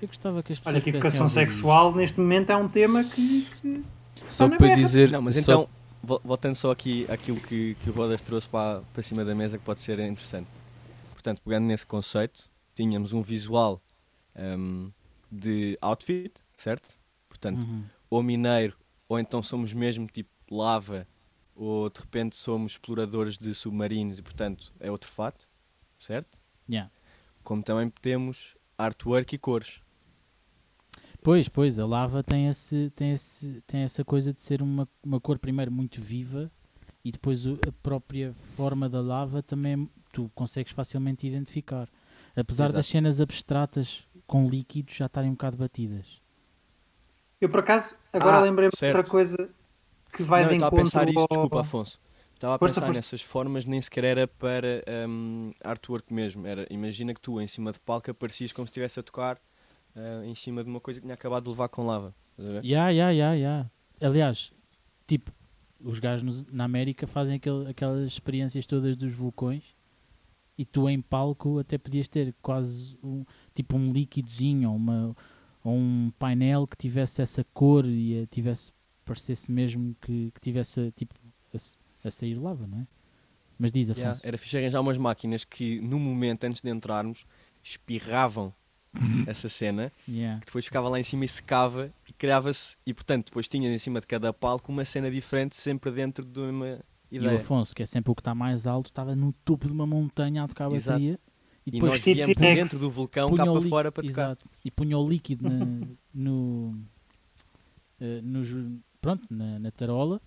Eu 0.00 0.08
gostava 0.08 0.42
que 0.42 0.52
as 0.52 0.58
pessoas 0.58 0.74
Olha 0.74 0.82
que 0.82 0.90
educação 0.90 1.22
ouvir 1.22 1.40
isto. 1.42 1.52
sexual 1.52 1.94
neste 1.94 2.18
momento 2.18 2.50
é 2.50 2.56
um 2.56 2.68
tema 2.68 3.04
que. 3.04 3.46
que- 3.62 3.82
Só 4.28 4.48
para 4.48 4.74
dizer. 4.74 5.10
Não, 5.12 5.22
mas 5.22 5.36
só- 5.36 5.40
então, 5.40 5.68
voltando 6.02 6.54
só 6.54 6.70
aqui 6.70 7.06
àquilo 7.10 7.40
que, 7.40 7.74
que 7.76 7.90
o 7.90 7.92
Rodas 7.92 8.20
trouxe 8.20 8.48
para, 8.48 8.80
para 8.92 9.02
cima 9.02 9.24
da 9.24 9.34
mesa, 9.34 9.58
que 9.58 9.64
pode 9.64 9.80
ser 9.80 9.98
interessante. 10.00 10.48
Portanto, 11.12 11.40
pegando 11.42 11.66
nesse 11.66 11.86
conceito, 11.86 12.50
tínhamos 12.74 13.12
um 13.12 13.22
visual 13.22 13.80
hum, 14.36 14.90
de 15.30 15.78
outfit, 15.80 16.32
certo? 16.56 16.98
Portanto, 17.28 17.62
Uhum. 17.64 17.84
ou 18.10 18.22
mineiro, 18.22 18.76
ou 19.08 19.18
então 19.18 19.42
somos 19.42 19.72
mesmo 19.72 20.06
tipo 20.06 20.30
lava, 20.50 21.06
ou 21.54 21.88
de 21.88 22.00
repente 22.00 22.34
somos 22.36 22.72
exploradores 22.72 23.38
de 23.38 23.54
submarinos 23.54 24.18
e, 24.18 24.22
portanto, 24.22 24.72
é 24.80 24.90
outro 24.90 25.10
fato, 25.10 25.48
certo? 25.98 26.40
Yeah. 26.68 26.90
Como 27.44 27.62
também 27.62 27.90
temos 28.00 28.56
artwork 28.76 29.34
e 29.34 29.38
cores. 29.38 29.80
Pois, 31.22 31.48
pois, 31.48 31.78
a 31.78 31.86
lava 31.86 32.22
tem, 32.22 32.48
esse, 32.48 32.90
tem, 32.90 33.12
esse, 33.12 33.60
tem 33.66 33.82
essa 33.82 34.04
coisa 34.04 34.32
de 34.32 34.40
ser 34.40 34.60
uma, 34.60 34.88
uma 35.04 35.20
cor 35.20 35.38
primeiro 35.38 35.70
muito 35.70 36.00
viva 36.00 36.50
e 37.04 37.12
depois 37.12 37.46
a 37.46 37.72
própria 37.82 38.32
forma 38.34 38.88
da 38.88 39.00
lava 39.00 39.42
também 39.42 39.88
tu 40.12 40.30
consegues 40.34 40.72
facilmente 40.72 41.26
identificar. 41.26 41.88
Apesar 42.34 42.66
Exato. 42.66 42.72
das 42.72 42.86
cenas 42.86 43.20
abstratas 43.20 44.04
com 44.26 44.48
líquidos 44.48 44.96
já 44.96 45.06
estarem 45.06 45.30
um 45.30 45.34
bocado 45.34 45.56
batidas. 45.56 46.20
Eu 47.40 47.48
por 47.50 47.60
acaso, 47.60 47.96
agora 48.12 48.38
Ah, 48.38 48.40
lembrei-me 48.40 48.70
de 48.70 48.84
outra 48.86 49.02
coisa 49.04 49.50
que 50.12 50.22
vai 50.22 50.44
não, 50.44 50.48
de 50.48 50.50
eu 50.50 50.54
estava 50.54 50.68
a 50.68 50.72
encontro 50.72 50.72
pensar 50.72 51.08
isso, 51.08 51.26
ao- 51.28 51.28
desculpa, 51.30 51.60
Afonso. 51.60 52.00
Estava 52.34 52.54
a 52.54 52.58
Força, 52.58 52.80
pensar 52.80 52.86
força. 52.86 53.02
nessas 53.02 53.22
formas, 53.22 53.64
nem 53.66 53.80
sequer 53.80 54.04
era 54.04 54.26
para 54.26 54.82
hum, 55.08 55.52
artwork 55.62 56.12
mesmo. 56.12 56.46
Era, 56.46 56.66
imagina 56.70 57.14
que 57.14 57.20
tu, 57.20 57.40
em 57.40 57.46
cima 57.46 57.70
de 57.72 57.78
palco, 57.80 58.10
aparecias 58.10 58.52
como 58.52 58.66
se 58.66 58.70
estivesse 58.70 58.98
a 58.98 59.02
tocar 59.02 59.40
ah, 59.94 60.22
em 60.24 60.34
cima 60.34 60.62
de 60.62 60.70
uma 60.70 60.80
coisa 60.80 61.00
que 61.00 61.04
tinha 61.06 61.14
acabado 61.14 61.44
de 61.44 61.50
levar 61.50 61.68
com 61.68 61.84
lava. 61.86 62.14
Ya, 62.62 62.90
ya, 62.90 63.10
ya, 63.10 63.34
ya. 63.34 63.70
Aliás, 64.00 64.52
tipo, 65.06 65.30
os 65.80 65.98
gajos 65.98 66.44
na 66.46 66.64
América 66.64 67.06
fazem 67.06 67.36
aquele- 67.36 67.68
aquelas 67.70 68.06
experiências 68.06 68.66
todas 68.66 68.96
dos 68.96 69.12
vulcões 69.12 69.62
e 70.58 70.64
tu 70.64 70.88
em 70.88 71.00
palco 71.00 71.58
até 71.58 71.76
podias 71.78 72.08
ter 72.08 72.34
quase 72.42 72.98
um, 73.02 73.24
tipo 73.54 73.76
um 73.76 73.90
líquidozinho 73.92 74.70
ou, 74.70 74.76
uma, 74.76 75.16
ou 75.64 75.74
um 75.74 76.10
painel 76.18 76.66
que 76.66 76.76
tivesse 76.76 77.20
essa 77.22 77.44
cor 77.52 77.84
e 77.86 78.22
eh, 78.22 78.26
tivesse 78.26 78.72
parecesse 79.04 79.50
mesmo 79.50 79.96
que, 80.00 80.30
que 80.32 80.40
tivesse 80.40 80.92
tipo 80.92 81.14
a, 81.52 82.08
a 82.08 82.10
sair 82.10 82.34
lava, 82.36 82.66
não 82.66 82.80
é? 82.80 82.86
Mas 83.58 83.72
diz, 83.72 83.88
Yeah, 83.90 84.10
Afonso. 84.12 84.26
era 84.26 84.38
fixe 84.38 84.56
arranjar 84.58 84.80
umas 84.80 84.96
máquinas 84.98 85.44
que, 85.44 85.80
no 85.80 85.98
momento 85.98 86.44
antes 86.44 86.62
de 86.62 86.70
entrarmos, 86.70 87.26
espirravam 87.62 88.52
essa 89.26 89.48
cena, 89.48 89.90
Yeah. 90.08 90.40
que 90.40 90.46
depois 90.46 90.64
ficava 90.64 90.88
lá 90.88 91.00
em 91.00 91.02
cima 91.04 91.24
e 91.24 91.28
secava 91.28 91.90
e 92.08 92.12
criava-se. 92.12 92.76
E 92.86 92.92
portanto, 92.92 93.26
depois 93.26 93.48
tinha 93.48 93.72
em 93.72 93.78
cima 93.78 94.00
de 94.00 94.06
cada 94.06 94.32
palco 94.32 94.70
uma 94.70 94.84
cena 94.84 95.10
diferente, 95.10 95.56
sempre 95.56 95.90
dentro 95.90 96.24
de 96.24 96.40
uma 96.40 96.78
E 97.10 97.18
o 97.18 97.22
ideia. 97.22 97.38
Afonso, 97.38 97.74
que 97.74 97.82
é 97.82 97.86
sempre 97.86 98.10
o 98.10 98.14
que 98.14 98.20
está 98.20 98.34
mais 98.34 98.66
alto, 98.66 98.86
estava 98.86 99.14
no 99.16 99.32
topo 99.44 99.66
de 99.66 99.72
uma 99.72 99.86
montanha 99.86 100.42
a 100.44 100.48
tocar 100.48 100.66
a 100.66 100.70
bateria. 100.70 101.18
E 101.64 101.70
E 101.70 101.72
depois 101.72 102.00
viemos 102.00 102.34
T-Rex 102.34 102.70
dentro 102.70 102.78
do 102.80 102.90
vulcão 102.90 103.28
punha 103.30 103.36
cá 103.36 103.42
o 103.44 103.46
para 103.46 103.54
líquido- 103.60 103.70
fora 103.70 103.92
para 103.92 104.02
tocar. 104.02 104.22
Exato. 104.22 104.46
E 104.64 104.70
punha 104.70 104.98
o 104.98 105.08
líquido 105.08 105.48
na, 105.48 105.66
no, 106.12 106.76
eh, 108.00 108.20
no 108.22 108.80
pronto, 109.00 109.26
na, 109.30 109.58
na 109.58 109.70
tarola 109.70 110.20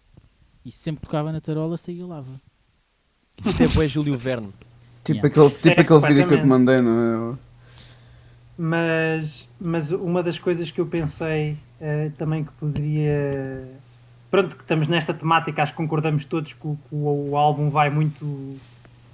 e 0.64 0.72
sempre 0.72 1.02
que 1.02 1.06
tocava 1.08 1.32
na 1.32 1.40
tarola 1.42 1.78
saía 1.78 2.06
lava. 2.06 2.42
Isto 3.46 3.82
é 3.82 3.88
Júlio 3.88 4.18
Verne. 4.18 4.52
Tipo 5.04 5.28
Yeah. 5.28 5.28
aquele, 5.28 5.50
tipo 5.52 5.68
É, 5.68 5.82
aquele 5.82 6.08
vídeo 6.08 6.28
que 6.28 6.34
eu 6.34 6.40
te 6.40 6.46
mandei, 6.48 6.82
não 6.82 7.34
é? 7.34 7.38
Mas, 8.58 9.50
mas 9.60 9.92
uma 9.92 10.24
das 10.24 10.40
coisas 10.40 10.72
que 10.72 10.80
eu 10.80 10.86
pensei 10.86 11.58
eh, 11.80 12.10
também 12.18 12.44
que 12.44 12.52
poderia. 12.54 13.68
Pronto, 14.32 14.56
que 14.56 14.64
estamos 14.64 14.88
nesta 14.88 15.14
temática, 15.14 15.62
acho 15.62 15.74
que 15.74 15.78
concordamos 15.78 16.26
todos 16.26 16.54
que 16.54 16.66
o, 16.68 16.76
que 16.78 16.96
o- 16.96 17.36
álbum 17.38 17.70
vai 17.70 17.90
muito. 17.90 18.58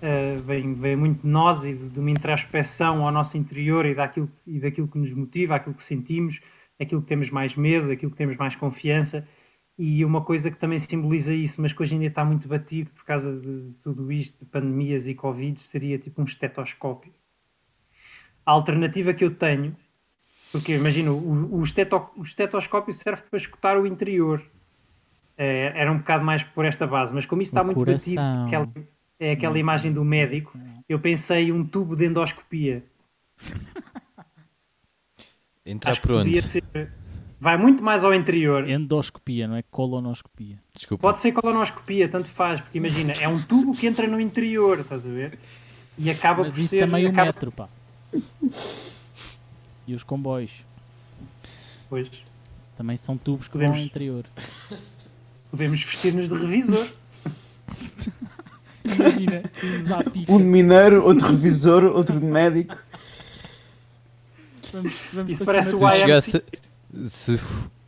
eh, 0.02 0.38
vem, 0.46 0.74
vem 0.74 0.96
muito 0.96 1.22
de 1.24 1.28
nós 1.28 1.64
e 1.66 1.74
de, 1.74 1.90
de 1.90 2.00
uma 2.00 2.12
introspeção 2.12 3.06
ao 3.06 3.12
nosso 3.12 3.38
interior 3.38 3.86
e 3.86 3.96
daquilo, 3.96 4.30
e 4.46 4.60
daquilo 4.60 4.88
que 4.88 4.98
nos 5.00 5.12
motiva, 5.14 5.56
aquilo 5.56 5.76
que 5.76 5.84
sentimos, 5.84 6.40
aquilo 6.80 7.02
que 7.02 7.08
temos 7.08 7.30
mais 7.32 7.56
medo, 7.56 7.92
aquilo 7.92 8.12
que 8.12 8.18
temos 8.18 8.38
mais 8.38 8.56
confiança. 8.56 9.28
E 9.78 10.06
uma 10.06 10.22
coisa 10.22 10.52
que 10.52 10.58
também 10.58 10.78
simboliza 10.78 11.34
isso, 11.34 11.60
mas 11.62 11.74
que 11.74 11.82
hoje 11.82 11.96
em 11.96 12.00
dia 12.00 12.10
está 12.10 12.24
muito 12.24 12.48
batido 12.48 12.92
por 12.92 13.04
causa 13.06 13.36
de 13.40 13.72
tudo 13.82 14.12
isto, 14.12 14.40
de 14.40 14.46
pandemias 14.46 15.08
e 15.08 15.16
Covid, 15.16 15.60
seria 15.60 15.98
tipo 15.98 16.22
um 16.22 16.26
estetoscópio 16.26 17.12
alternativa 18.52 19.14
que 19.14 19.24
eu 19.24 19.34
tenho, 19.34 19.76
porque 20.52 20.76
imagino, 20.76 21.14
o, 21.14 21.60
o, 21.60 21.64
esteto- 21.64 22.10
o 22.16 22.24
estetoscópio 22.24 22.94
serve 22.94 23.24
para 23.24 23.38
escutar 23.38 23.78
o 23.78 23.86
interior. 23.88 24.44
É, 25.38 25.72
era 25.76 25.92
um 25.92 25.98
bocado 25.98 26.24
mais 26.24 26.44
por 26.44 26.66
esta 26.66 26.86
base, 26.86 27.14
mas 27.14 27.26
como 27.26 27.42
isso 27.42 27.50
está 27.52 27.62
O 27.62 27.66
muito 27.66 27.78
coração. 27.78 28.14
batido, 28.16 28.46
aquela, 28.48 28.70
é 29.20 29.32
aquela 29.32 29.58
imagem 29.58 29.92
do 29.94 30.04
médico, 30.04 30.60
eu 30.88 31.00
pensei 31.00 31.52
um 31.52 31.66
tubo 31.66 31.96
de 31.96 32.06
endoscopia. 32.06 32.84
Entrar 35.66 35.92
Acho 35.92 36.02
por 36.02 36.12
onde? 36.12 36.26
podia 36.26 36.42
ser. 36.46 36.64
Vai 37.40 37.58
muito 37.58 37.84
mais 37.84 38.04
ao 38.04 38.14
interior. 38.14 38.70
Endoscopia, 38.70 39.48
não 39.48 39.56
é 39.56 39.64
colonoscopia. 39.64 40.60
Desculpa. 40.76 41.02
Pode 41.02 41.20
ser 41.20 41.32
colonoscopia, 41.32 42.08
tanto 42.08 42.28
faz, 42.30 42.62
porque 42.62 42.78
imagina, 42.78 43.14
é 43.14 43.28
um 43.28 43.42
tubo 43.42 43.74
que 43.76 43.88
entra 43.88 44.06
no 44.08 44.20
interior, 44.20 44.80
estás 44.80 45.06
a 45.06 45.10
ver? 45.10 45.40
E 45.98 46.10
acaba 46.10 46.44
Mas 46.44 46.54
por 46.54 46.60
isso 46.60 46.68
ser. 46.70 46.86
também 46.86 47.06
o 47.06 47.10
acaba- 47.10 47.26
metro, 47.26 47.52
pá. 47.52 47.68
E 49.88 49.94
os 49.94 50.04
comboios 50.04 50.52
Pois, 51.90 52.10
também 52.78 52.96
são 52.98 53.18
tubos 53.18 53.48
que 53.48 53.58
vão 53.58 53.68
ao 53.68 53.72
Podemos- 53.74 53.90
interior. 53.90 54.26
podemos 55.50 55.84
vestir-nos 55.84 56.30
de 56.30 56.36
revisor. 56.36 56.88
Imagina. 58.84 59.44
Um 60.28 60.38
de 60.38 60.44
mineiro, 60.46 61.04
outro 61.06 61.28
revisor, 61.28 61.84
outro 61.86 62.20
de 62.20 62.26
médico. 62.26 62.78
Vamos, 64.74 64.94
vamos 65.14 65.32
Isso 65.34 65.46
parece 65.46 65.76
o 65.76 65.80
Se 65.80 65.84
IMT. 65.86 65.98
chegasse, 66.00 66.44
se, 67.10 67.38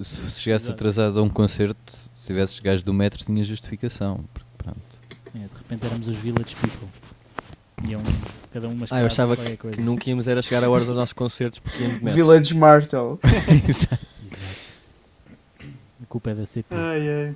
se 0.03 0.39
chegasse 0.41 0.65
Exato. 0.65 0.71
atrasado 0.73 1.19
a 1.19 1.23
um 1.23 1.29
concerto, 1.29 1.93
se 2.13 2.27
tivesses 2.27 2.59
gajos 2.59 2.83
do 2.83 2.93
metro, 2.93 3.23
tinha 3.23 3.43
justificação. 3.43 4.23
porque, 4.33 4.49
pronto. 4.57 4.79
de... 5.33 5.39
É, 5.43 5.47
de 5.47 5.55
repente 5.57 5.85
éramos 5.85 6.07
os 6.09 6.15
Village 6.17 6.55
People. 6.57 6.87
Iam 7.89 8.01
cada 8.53 8.67
um 8.67 8.77
Ah, 8.91 9.01
eu 9.01 9.07
achava 9.07 9.35
qualquer 9.35 9.57
coisa. 9.57 9.75
que 9.77 9.81
nunca 9.83 10.09
íamos 10.09 10.27
era 10.27 10.41
chegar 10.41 10.63
a 10.63 10.69
horas 10.69 10.87
aos 10.87 10.97
nossos 10.97 11.13
concertos 11.13 11.59
porque 11.59 11.79
íamos 11.79 11.97
de 11.99 12.03
metro. 12.05 12.15
Village 12.17 12.53
Martel. 12.55 13.19
Exato. 13.67 14.05
A 16.01 16.05
culpa 16.07 16.31
é 16.31 16.35
da 16.35 16.45
CP. 16.45 16.75
Ai, 16.75 17.09
ai. 17.09 17.35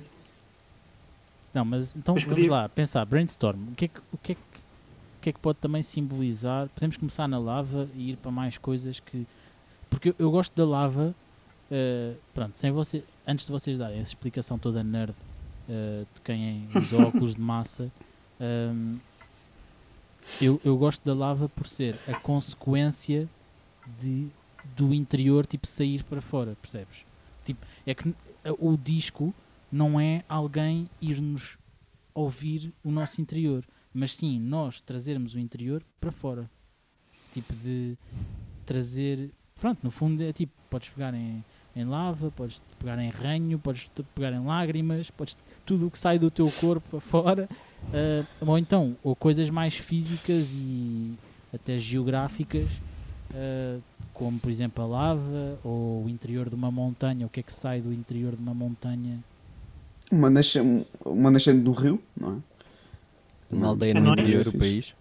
Não, 1.54 1.64
mas 1.64 1.96
então 1.96 2.14
Mas 2.14 2.24
vamos 2.24 2.38
podia- 2.38 2.50
lá, 2.52 2.68
pensar, 2.68 3.04
brainstorm. 3.04 3.58
O 3.72 3.74
que, 3.74 3.86
é 3.86 3.88
que, 3.88 4.00
o, 4.12 4.18
que 4.18 4.32
é 4.32 4.34
que, 4.34 4.40
o 4.40 5.20
que 5.22 5.28
é 5.30 5.32
que 5.32 5.38
pode 5.40 5.58
também 5.58 5.82
simbolizar? 5.82 6.68
Podemos 6.68 6.96
começar 6.96 7.26
na 7.26 7.38
lava 7.38 7.88
e 7.94 8.10
ir 8.10 8.16
para 8.16 8.30
mais 8.30 8.58
coisas 8.58 9.00
que. 9.00 9.26
Porque 9.90 10.10
eu, 10.10 10.14
eu 10.18 10.30
gosto 10.30 10.54
da 10.54 10.64
lava. 10.66 11.14
eh, 11.70 12.12
pronto, 12.34 12.56
sem 12.58 12.70
você, 12.70 13.02
antes 13.26 13.46
de 13.46 13.52
vocês 13.52 13.78
darem 13.78 13.98
essa 13.98 14.10
explicação 14.10 14.58
toda 14.58 14.82
nerd 14.84 15.14
eh, 15.68 16.04
de 16.14 16.20
quem 16.20 16.68
é 16.74 16.78
os 16.78 16.92
óculos 16.92 17.34
de 17.34 17.40
massa, 17.40 17.90
ehm, 18.40 18.96
eu, 20.40 20.60
eu 20.64 20.76
gosto 20.76 21.04
da 21.04 21.14
lava 21.14 21.48
por 21.48 21.66
ser 21.66 21.98
a 22.06 22.14
consequência 22.14 23.28
de, 23.98 24.28
do 24.76 24.92
interior 24.92 25.46
tipo 25.46 25.66
sair 25.66 26.02
para 26.04 26.20
fora, 26.20 26.56
percebes? 26.60 27.04
Tipo, 27.44 27.66
é 27.86 27.94
que 27.94 28.14
o 28.58 28.76
disco 28.76 29.34
não 29.70 29.98
é 29.98 30.24
alguém 30.28 30.88
ir-nos 31.00 31.58
ouvir 32.14 32.72
o 32.82 32.90
nosso 32.90 33.20
interior, 33.20 33.64
mas 33.92 34.14
sim 34.14 34.38
nós 34.40 34.80
trazermos 34.80 35.34
o 35.34 35.38
interior 35.38 35.82
para 36.00 36.10
fora. 36.10 36.50
Tipo 37.32 37.54
de 37.54 37.96
trazer. 38.64 39.30
Pronto, 39.60 39.80
no 39.82 39.90
fundo 39.90 40.22
é 40.22 40.32
tipo, 40.32 40.52
podes 40.70 40.88
pegar 40.88 41.14
em, 41.14 41.44
em 41.74 41.84
lava, 41.84 42.30
podes 42.30 42.62
pegar 42.78 42.98
em 42.98 43.10
ranho, 43.10 43.58
podes 43.58 43.90
pegar 44.14 44.32
em 44.32 44.44
lágrimas, 44.44 45.10
podes 45.10 45.36
tudo 45.64 45.86
o 45.86 45.90
que 45.90 45.98
sai 45.98 46.18
do 46.18 46.30
teu 46.30 46.50
corpo 46.60 46.86
para 46.90 47.00
fora. 47.00 47.48
Ah, 47.92 48.24
ou 48.40 48.58
então, 48.58 48.96
ou 49.02 49.14
coisas 49.14 49.50
mais 49.50 49.74
físicas 49.74 50.52
e 50.54 51.12
até 51.54 51.78
geográficas, 51.78 52.68
ah, 53.34 53.78
como 54.12 54.38
por 54.38 54.50
exemplo 54.50 54.82
a 54.82 54.86
lava 54.86 55.58
ou 55.62 56.04
o 56.04 56.08
interior 56.08 56.48
de 56.48 56.54
uma 56.54 56.70
montanha, 56.70 57.26
o 57.26 57.28
que 57.28 57.40
é 57.40 57.42
que 57.42 57.52
sai 57.52 57.80
do 57.80 57.92
interior 57.92 58.34
de 58.34 58.42
uma 58.42 58.52
montanha 58.52 59.22
Uma 60.10 60.28
nascente, 60.28 60.86
uma 61.04 61.30
nascente 61.30 61.60
do 61.60 61.72
rio, 61.72 62.02
não 62.16 62.34
é? 62.34 62.36
Uma 63.50 63.68
aldeia 63.68 63.92
É 63.92 64.00
no 64.00 64.12
interior 64.12 64.44
do 64.44 64.52
país. 64.52 64.94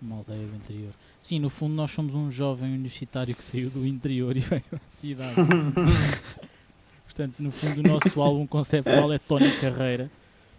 Uma 0.00 0.16
aldeia 0.16 0.46
do 0.46 0.56
interior. 0.56 0.92
Sim, 1.20 1.40
no 1.40 1.50
fundo 1.50 1.74
nós 1.74 1.90
somos 1.90 2.14
um 2.14 2.30
jovem 2.30 2.72
universitário 2.72 3.34
que 3.34 3.44
saiu 3.44 3.68
do 3.68 3.86
interior 3.86 4.34
e 4.34 4.40
veio 4.40 4.62
à 4.72 4.78
cidade. 4.88 5.34
Portanto, 7.04 7.34
no 7.38 7.50
fundo 7.50 7.80
o 7.80 7.82
nosso 7.82 8.20
álbum 8.22 8.46
conceptual 8.46 9.12
é 9.12 9.18
Tony 9.18 9.50
Carreira, 9.60 10.10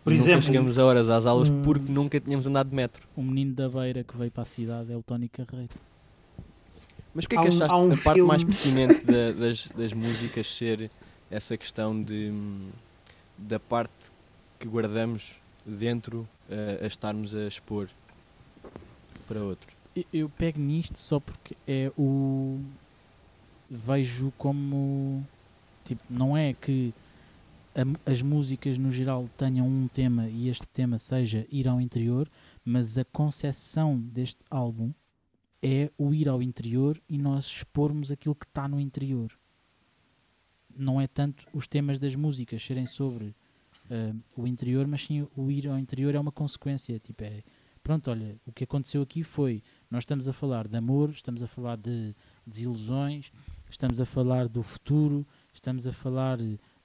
Por 0.03 0.11
Nunca 0.13 0.23
exemplo, 0.23 0.41
chegamos 0.41 0.77
a 0.79 0.85
horas 0.85 1.09
às 1.09 1.25
aulas 1.25 1.49
Hum. 1.49 1.61
porque 1.63 1.91
nunca 1.91 2.19
tínhamos 2.19 2.47
andado 2.47 2.69
de 2.69 2.75
metro. 2.75 3.07
o 3.15 3.21
menino 3.21 3.53
da 3.53 3.69
beira 3.69 4.03
que 4.03 4.17
veio 4.17 4.31
para 4.31 4.43
a 4.43 4.45
cidade 4.45 4.91
é 4.91 4.95
o 4.97 5.03
Tony 5.03 5.29
Carreira. 5.29 5.69
Mas 7.13 7.25
o 7.25 7.29
que 7.29 7.35
é 7.35 7.41
que 7.41 7.45
um- 7.45 7.49
achaste 7.49 7.75
um 7.75 7.93
a 7.93 7.97
parte 7.97 8.21
mais 8.21 8.41
filme- 8.43 8.87
pertinente 8.95 9.05
da- 9.05 9.31
das, 9.33 9.67
das 9.67 9.93
músicas 9.93 10.47
ser 10.47 10.89
essa 11.29 11.55
questão 11.57 12.01
de 12.01 12.29
hum, 12.31 12.69
da 13.37 13.59
parte 13.59 13.93
que 14.59 14.67
guardamos 14.67 15.35
dentro 15.65 16.27
eh, 16.49 16.79
a 16.81 16.87
estarmos 16.87 17.35
a 17.35 17.47
expor 17.47 17.87
para 19.27 19.41
outro? 19.43 19.67
Eu- 19.95 20.05
Eu 20.13 20.29
pego 20.29 20.59
nisto 20.59 20.97
só 20.97 21.19
porque 21.19 21.55
é 21.67 21.91
o. 21.97 22.59
Vejo 23.69 24.33
como. 24.37 25.25
Tipo, 25.85 26.01
não 26.09 26.35
é 26.35 26.53
que 26.53 26.93
a 27.75 28.11
as 28.11 28.21
músicas 28.21 28.77
no 28.77 28.91
geral 28.91 29.29
tenham 29.37 29.67
um 29.67 29.87
tema 29.87 30.27
e 30.29 30.49
este 30.49 30.67
tema 30.67 30.99
seja 30.99 31.45
ir 31.49 31.67
ao 31.67 31.79
interior, 31.79 32.29
mas 32.63 32.97
a 32.97 33.05
concepção 33.05 33.99
deste 33.99 34.43
álbum 34.49 34.93
é 35.61 35.91
o 35.97 36.13
ir 36.13 36.27
ao 36.27 36.41
interior 36.41 37.01
e 37.07 37.17
nós 37.17 37.45
expormos 37.45 38.11
aquilo 38.11 38.35
que 38.35 38.45
está 38.45 38.67
no 38.67 38.79
interior. 38.79 39.31
Não 40.75 40.99
é 40.99 41.07
tanto 41.07 41.45
os 41.53 41.67
temas 41.67 41.99
das 41.99 42.15
músicas 42.15 42.63
serem 42.63 42.85
sobre 42.85 43.35
ah, 43.89 44.15
o 44.35 44.47
interior, 44.47 44.87
mas 44.87 45.05
sim 45.05 45.27
o 45.35 45.51
ir 45.51 45.67
ao 45.67 45.77
interior 45.77 46.15
é 46.15 46.19
uma 46.19 46.31
consequência. 46.31 46.97
Tipo, 46.99 47.23
é 47.23 47.43
pronto, 47.83 48.09
olha, 48.09 48.39
o 48.45 48.51
que 48.51 48.63
aconteceu 48.63 49.01
aqui 49.01 49.23
foi 49.23 49.61
nós 49.89 50.03
estamos 50.03 50.27
a 50.27 50.33
falar 50.33 50.67
de 50.67 50.77
amor, 50.77 51.11
estamos 51.11 51.43
a 51.43 51.47
falar 51.47 51.77
de 51.77 52.15
desilusões, 52.45 53.31
estamos 53.69 53.99
a 53.99 54.05
falar 54.05 54.47
do 54.47 54.63
futuro, 54.63 55.27
estamos 55.53 55.85
a 55.85 55.91
falar 55.91 56.39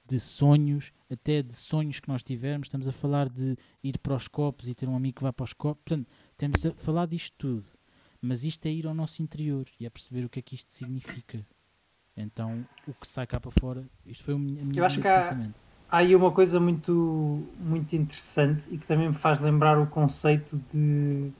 de 0.07 0.19
sonhos, 0.19 0.91
até 1.11 1.41
de 1.41 1.53
sonhos 1.53 1.99
que 1.99 2.07
nós 2.07 2.23
tivermos, 2.23 2.67
estamos 2.67 2.87
a 2.87 2.91
falar 2.91 3.27
de 3.29 3.57
ir 3.83 3.97
para 3.99 4.15
os 4.15 4.27
copos 4.27 4.67
e 4.69 4.73
ter 4.75 4.87
um 4.87 4.95
amigo 4.95 5.17
que 5.17 5.23
vai 5.23 5.33
para 5.33 5.43
os 5.43 5.53
copos, 5.53 5.83
portanto, 5.85 6.07
temos 6.37 6.65
a 6.65 6.71
falar 6.73 7.05
disto 7.07 7.33
tudo. 7.37 7.65
Mas 8.21 8.43
isto 8.43 8.65
é 8.65 8.71
ir 8.71 8.87
ao 8.87 8.93
nosso 8.93 9.21
interior 9.21 9.65
e 9.79 9.85
é 9.85 9.89
perceber 9.89 10.25
o 10.25 10.29
que 10.29 10.39
é 10.39 10.41
que 10.41 10.55
isto 10.55 10.73
significa. 10.73 11.45
Então, 12.15 12.65
o 12.87 12.93
que 12.93 13.07
sai 13.07 13.27
cá 13.27 13.39
para 13.39 13.51
fora, 13.51 13.87
isto 14.05 14.23
foi 14.23 14.33
o 14.33 14.37
a 14.37 14.39
minha 14.39 14.71
Eu 14.75 14.85
acho 14.85 14.99
que 14.99 15.07
há- 15.07 15.19
pensamento. 15.21 15.55
há 15.89 15.97
aí 15.97 16.15
uma 16.15 16.31
coisa 16.31 16.59
muito, 16.59 17.47
muito 17.59 17.95
interessante 17.95 18.67
e 18.71 18.77
que 18.77 18.87
também 18.87 19.07
me 19.09 19.13
faz 19.13 19.39
lembrar 19.39 19.77
o 19.79 19.85
conceito 19.85 20.59
de. 20.73 21.31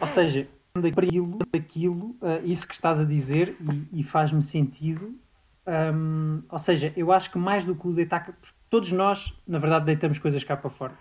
Ou 0.00 0.06
seja, 0.08 0.48
daquilo, 0.74 1.38
daquilo 1.52 2.16
ah, 2.20 2.40
isso 2.44 2.66
que 2.66 2.74
estás 2.74 2.98
a 3.00 3.04
dizer 3.04 3.56
e, 3.92 4.00
e 4.00 4.02
faz-me 4.02 4.42
sentido. 4.42 5.14
Hum, 5.66 6.42
ou 6.50 6.58
seja, 6.58 6.92
eu 6.96 7.10
acho 7.12 7.30
que 7.30 7.38
mais 7.38 7.64
do 7.64 7.74
que 7.74 7.86
o 7.88 7.92
deitar. 7.92 8.36
Todos 8.68 8.92
nós, 8.92 9.32
na 9.46 9.58
verdade, 9.58 9.86
deitamos 9.86 10.18
coisas 10.18 10.44
cá 10.44 10.56
para 10.56 10.68
fora. 10.70 10.92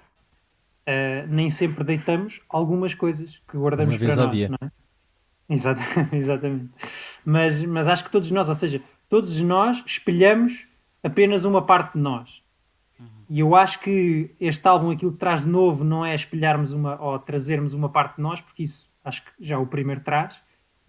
uh, 0.87 1.27
nem 1.27 1.49
sempre 1.49 1.83
deitamos 1.83 2.41
algumas 2.49 2.93
coisas 2.93 3.41
que 3.49 3.57
guardamos 3.57 3.95
Uma 3.95 3.99
vez 3.99 4.13
para 4.13 4.21
ao 4.23 4.27
nós. 4.27 4.35
dia. 4.37 4.49
É? 4.61 5.53
Exata- 5.53 5.81
Exatamente. 6.15 6.69
Mas, 7.25 7.63
mas 7.65 7.87
acho 7.87 8.03
que 8.05 8.09
todos 8.11 8.31
nós, 8.31 8.47
ou 8.47 8.55
seja, 8.55 8.81
todos 9.09 9.41
nós 9.41 9.83
espelhamos 9.85 10.67
apenas 11.03 11.43
uma 11.45 11.61
parte 11.65 11.93
de 11.93 11.99
nós. 11.99 12.41
E 13.29 13.39
eu 13.39 13.55
acho 13.55 13.79
que 13.79 14.31
este 14.39 14.65
álbum, 14.67 14.91
aquilo 14.91 15.11
que 15.11 15.17
traz 15.17 15.41
de 15.41 15.47
novo, 15.47 15.83
não 15.83 16.05
é 16.05 16.13
espelharmos 16.13 16.71
uma 16.71 17.01
ou 17.01 17.17
trazermos 17.17 17.73
uma 17.73 17.89
parte 17.89 18.17
de 18.17 18.21
nós, 18.21 18.39
porque 18.41 18.63
isso 18.63 18.91
acho 19.03 19.23
que 19.23 19.31
já 19.39 19.57
o 19.57 19.65
primeiro 19.65 20.01
traz, 20.01 20.41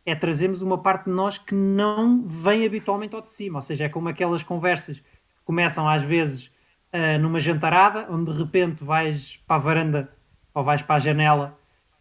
é 0.07 0.15
trazermos 0.15 0.63
uma 0.63 0.79
parte 0.79 1.07
de 1.07 1.11
nós 1.11 1.39
que 1.39 1.55
não 1.55 2.27
vem 2.27 2.65
habitualmente 2.67 3.15
ao 3.15 3.23
de 3.23 3.31
cima. 3.31 3.59
Ou 3.59 3.63
seja, 3.63 3.85
é 3.85 3.89
como 3.89 4.09
aquelas 4.09 4.43
conversas 4.43 5.01
que 5.01 5.07
começam 5.45 5.89
às 5.89 6.03
vezes 6.03 6.53
ah, 6.93 7.19
numa 7.19 7.41
jantarada, 7.41 8.07
onde 8.11 8.33
de 8.33 8.39
repente 8.39 8.85
vais 8.85 9.37
para 9.47 9.57
a 9.57 9.59
varanda 9.59 10.09
ou 10.55 10.63
vais 10.63 10.83
para 10.83 10.97
a 10.97 10.99
janela 10.99 11.59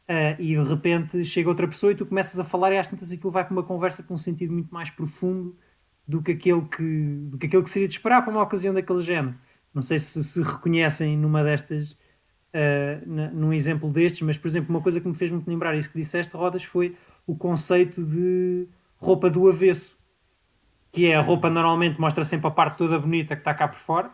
ah, 0.08 0.36
e 0.40 0.56
de 0.56 0.64
repente 0.70 1.24
chega 1.26 1.50
outra 1.50 1.68
pessoa 1.68 1.92
e 1.92 1.96
tu 1.96 2.06
começas 2.06 2.40
a 2.40 2.44
falar 2.44 2.72
e 2.74 2.78
às 2.78 2.90
tantas 2.90 3.12
aquilo 3.12 3.32
vai 3.32 3.44
para 3.46 3.54
uma 3.54 3.64
conversa 3.64 4.04
com 4.04 4.14
um 4.16 4.18
sentido 4.18 4.54
muito 4.54 4.74
mais 4.74 4.90
profundo 4.90 5.56
do 6.08 6.22
que 6.22 6.32
aquele 6.34 6.62
que, 6.64 7.06
do 7.30 7.38
que, 7.38 7.46
aquele 7.48 7.64
que 7.64 7.70
seria 7.70 7.88
de 7.88 7.94
esperar 7.94 8.22
para 8.22 8.32
uma 8.32 8.42
ocasião 8.44 8.74
daquele 8.74 9.02
género. 9.02 9.36
Não 9.74 9.82
sei 9.82 9.98
se 9.98 10.24
se 10.24 10.42
reconhecem 10.44 11.18
numa 11.18 11.44
destas, 11.44 11.98
na- 13.06 13.32
num 13.32 13.54
exemplo 13.54 13.90
destes, 13.90 14.22
mas 14.22 14.38
por 14.38 14.48
exemplo, 14.48 14.70
uma 14.70 14.82
coisa 14.82 15.00
que 15.02 15.08
me 15.08 15.16
fez 15.16 15.32
muito 15.32 15.48
lembrar 15.50 15.76
isso 15.76 15.90
que 15.92 15.98
disseste, 15.98 16.36
Rodas, 16.36 16.64
foi 16.64 16.96
o 17.26 17.36
conceito 17.36 18.04
de 18.04 18.68
roupa 18.98 19.30
do 19.30 19.48
avesso, 19.50 19.98
que 20.92 21.08
é 21.08 21.16
a 21.16 21.22
roupa 21.22 21.50
normalmente 21.50 22.00
mostra 22.00 22.24
sempre 22.24 22.48
a 22.48 22.52
parte 22.52 22.78
toda 22.78 23.00
bonita 23.00 23.36
que 23.36 23.42
está 23.42 23.54
cá 23.54 23.68
por 23.68 23.80
fora, 23.80 24.12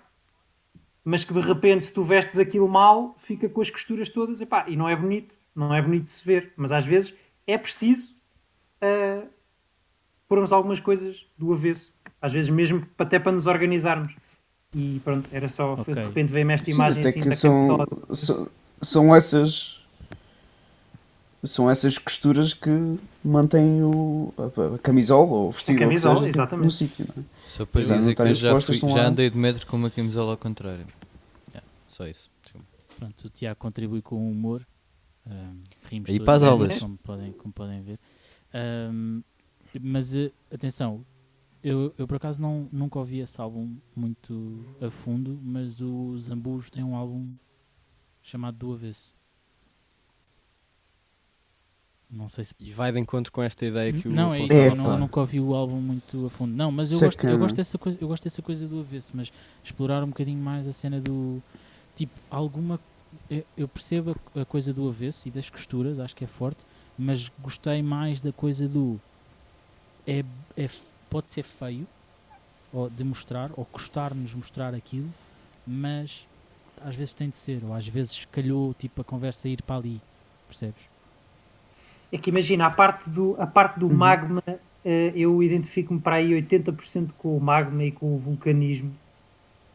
mas 1.03 1.23
que 1.23 1.33
de 1.33 1.39
repente, 1.39 1.83
se 1.85 1.93
tu 1.93 2.03
vestes 2.03 2.39
aquilo 2.39 2.67
mal, 2.67 3.15
fica 3.17 3.49
com 3.49 3.61
as 3.61 3.69
costuras 3.69 4.09
todas 4.09 4.41
epá, 4.41 4.65
e 4.67 4.75
não 4.75 4.87
é 4.87 4.95
bonito, 4.95 5.33
não 5.55 5.73
é 5.73 5.81
bonito 5.81 6.05
de 6.05 6.11
se 6.11 6.25
ver, 6.25 6.53
mas 6.55 6.71
às 6.71 6.85
vezes 6.85 7.15
é 7.47 7.57
preciso 7.57 8.15
ah, 8.81 9.23
pormos 10.27 10.53
algumas 10.53 10.79
coisas 10.79 11.25
do 11.37 11.51
avesso, 11.51 11.93
às 12.21 12.31
vezes 12.31 12.49
mesmo 12.49 12.85
até 12.97 13.17
para 13.19 13.31
nos 13.31 13.47
organizarmos. 13.47 14.15
E 14.75 15.01
pronto, 15.03 15.27
era 15.31 15.47
só, 15.47 15.73
Ok. 15.73 15.93
de 15.93 15.99
repente 15.99 16.31
veio-me 16.31 16.53
esta 16.53 16.67
Sim, 16.67 16.73
imagem 16.73 17.03
assim 17.03 17.21
que 17.21 17.29
da 17.29 17.35
são, 17.35 17.87
são, 18.11 18.47
são 18.81 19.15
essas 19.15 19.78
são 21.43 21.69
essas 21.69 21.97
costuras 21.97 22.53
que 22.53 22.69
mantêm 23.23 23.81
o, 23.83 24.33
a, 24.37 24.75
a 24.75 24.77
camisola 24.79 25.29
ou 25.31 25.47
o 25.47 25.51
vestido 25.51 25.77
A 25.77 25.79
camisola, 25.79 26.15
seja, 26.17 26.27
exatamente. 26.29 26.65
no 26.65 26.71
sítio. 26.71 27.05
não 27.15 27.23
é? 27.23 27.25
Só 27.47 27.65
para 27.65 27.81
Exato, 27.81 27.99
dizer 27.99 28.09
não 28.09 28.15
que 28.15 28.21
eu 28.21 28.35
já, 28.35 28.61
fui- 28.61 28.75
já 28.89 29.07
andei 29.07 29.29
de 29.29 29.37
metro 29.37 29.65
com 29.67 29.77
uma 29.77 29.89
camisola 29.89 30.31
ao 30.31 30.37
contrário. 30.37 30.85
Yeah, 31.49 31.67
só 31.87 32.07
isso. 32.07 32.29
Pronto, 32.97 33.27
o 33.27 33.29
Tiago 33.29 33.57
contribui 33.57 34.01
com 34.01 34.15
o 34.17 34.31
humor. 34.31 34.67
ahm, 35.25 35.61
rimos 35.89 36.09
E 36.09 36.13
todos, 36.13 36.25
para 36.25 36.33
as 36.35 36.43
aulas. 36.43 36.79
Como 36.79 36.97
podem, 36.97 37.31
como 37.33 37.53
podem 37.53 37.81
ver. 37.81 37.99
Ahm, 38.53 39.21
mas 39.81 40.13
eh, 40.13 40.31
atenção, 40.53 41.05
eu, 41.63 41.93
eu 41.97 42.05
por 42.07 42.17
acaso 42.17 42.41
não, 42.41 42.67
nunca 42.71 42.99
ouvi 42.99 43.19
esse 43.19 43.39
álbum 43.39 43.77
muito 43.95 44.65
a 44.81 44.89
fundo, 44.91 45.39
mas 45.41 45.79
o 45.79 46.17
Zambus 46.17 46.69
tem 46.69 46.83
um 46.83 46.95
álbum 46.95 47.31
chamado 48.21 48.57
Do 48.57 48.73
Avesso. 48.73 49.13
Não 52.11 52.27
sei 52.27 52.43
se. 52.43 52.55
E 52.59 52.73
vai 52.73 52.91
de 52.91 52.99
encontro 52.99 53.31
com 53.31 53.43
esta 53.43 53.65
ideia 53.65 53.93
que 53.93 54.07
o 54.07 54.11
Não, 54.11 54.33
é 54.33 54.41
isso, 54.41 54.53
eu, 54.53 54.63
Epa. 54.63 54.75
não, 54.75 54.91
eu 54.93 54.97
nunca 54.97 55.19
ouvi 55.19 55.39
o 55.39 55.53
álbum 55.53 55.79
muito 55.79 56.25
a 56.25 56.29
fundo. 56.29 56.55
Não, 56.55 56.71
mas 56.71 56.91
eu 56.91 56.99
gosto, 56.99 57.27
eu, 57.27 57.37
gosto 57.37 57.55
dessa 57.55 57.77
coisa, 57.77 57.97
eu 58.01 58.07
gosto 58.07 58.23
dessa 58.23 58.41
coisa 58.41 58.67
do 58.67 58.79
avesso, 58.79 59.11
mas 59.13 59.31
explorar 59.63 60.03
um 60.03 60.07
bocadinho 60.07 60.41
mais 60.41 60.67
a 60.67 60.73
cena 60.73 60.99
do. 60.99 61.41
Tipo, 61.95 62.13
alguma. 62.31 62.79
Eu, 63.29 63.45
eu 63.55 63.67
percebo 63.67 64.15
a, 64.35 64.41
a 64.41 64.45
coisa 64.45 64.73
do 64.73 64.89
avesso 64.89 65.27
e 65.27 65.31
das 65.31 65.49
costuras, 65.51 65.99
acho 65.99 66.15
que 66.15 66.23
é 66.23 66.27
forte, 66.27 66.65
mas 66.97 67.31
gostei 67.39 67.83
mais 67.83 68.21
da 68.21 68.31
coisa 68.31 68.67
do. 68.67 68.99
É, 70.07 70.23
é, 70.57 70.69
pode 71.11 71.29
ser 71.29 71.43
feio 71.43 71.85
ou 72.73 72.89
de 72.89 73.03
mostrar, 73.03 73.51
ou 73.55 73.65
custar-nos 73.65 74.33
mostrar 74.33 74.73
aquilo, 74.73 75.09
mas 75.65 76.25
às 76.81 76.95
vezes 76.95 77.13
tem 77.13 77.29
de 77.29 77.37
ser, 77.37 77.63
ou 77.63 77.73
às 77.73 77.87
vezes 77.87 78.25
calhou 78.31 78.73
tipo 78.73 79.01
a 79.01 79.03
conversa 79.03 79.47
ir 79.47 79.61
para 79.61 79.75
ali, 79.75 80.01
percebes? 80.47 80.81
É 82.11 82.17
que 82.17 82.29
imagina, 82.29 82.65
a 82.65 82.69
parte 82.71 83.09
do, 83.09 83.35
a 83.39 83.45
parte 83.45 83.79
do 83.79 83.87
Uhum. 83.87 83.93
magma, 83.93 84.43
eh, 84.83 85.11
eu 85.15 85.43
identifico-me 85.43 85.99
para 85.99 86.15
aí 86.15 86.31
80% 86.31 87.09
com 87.17 87.37
o 87.37 87.39
magma 87.39 87.83
e 87.83 87.91
com 87.91 88.15
o 88.15 88.17
vulcanismo. 88.17 88.91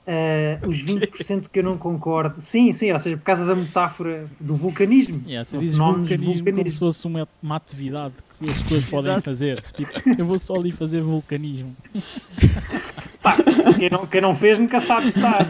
Eh, 0.07 0.59
os 0.67 0.83
20% 0.83 1.49
que 1.49 1.61
eu 1.61 1.63
não 1.63 1.79
concordo, 1.79 2.41
sim, 2.41 2.71
sim, 2.73 2.93
ou 2.93 2.99
seja, 2.99 3.17
por 3.17 3.23
causa 3.23 3.47
da 3.47 3.55
metáfora 3.55 4.27
do 4.39 4.55
vulcanismo. 4.55 5.23
Yeah, 5.27 5.49
tu 5.49 5.59
dizes 5.59 5.77
de 5.77 5.79
vulcanismo, 5.79 6.53
como 6.53 6.71
se 6.71 6.79
fosse 6.79 7.07
uma, 7.07 7.29
uma 7.43 7.57
atividade 7.57 8.15
que 8.39 8.51
as 8.51 8.63
pessoas 8.63 8.85
podem 8.85 9.13
Exato. 9.13 9.25
fazer. 9.25 9.63
Tipo, 9.73 9.93
eu 10.19 10.27
vou 10.27 10.39
só 10.39 10.57
ali 10.57 10.73
fazer 10.73 11.01
vulcanismo. 11.01 11.75
Pá, 13.23 13.37
quem, 13.79 13.89
não, 13.89 14.07
quem 14.07 14.21
não 14.21 14.35
fez 14.35 14.59
nunca 14.59 14.79
sabe 14.79 15.11
se 15.11 15.19
está. 15.19 15.47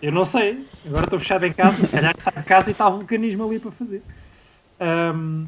Eu 0.00 0.12
não 0.12 0.24
sei. 0.24 0.64
Agora 0.86 1.04
estou 1.04 1.18
fechado 1.18 1.44
em 1.44 1.52
casa, 1.52 1.82
se 1.82 1.90
calhar 1.90 2.14
que 2.14 2.22
sai 2.22 2.34
de 2.36 2.44
casa 2.44 2.70
e 2.70 2.72
está 2.72 2.88
o 2.88 2.98
vulcanismo 2.98 3.44
ali 3.44 3.58
para 3.58 3.72
fazer. 3.72 4.02
Ahm, 4.78 5.46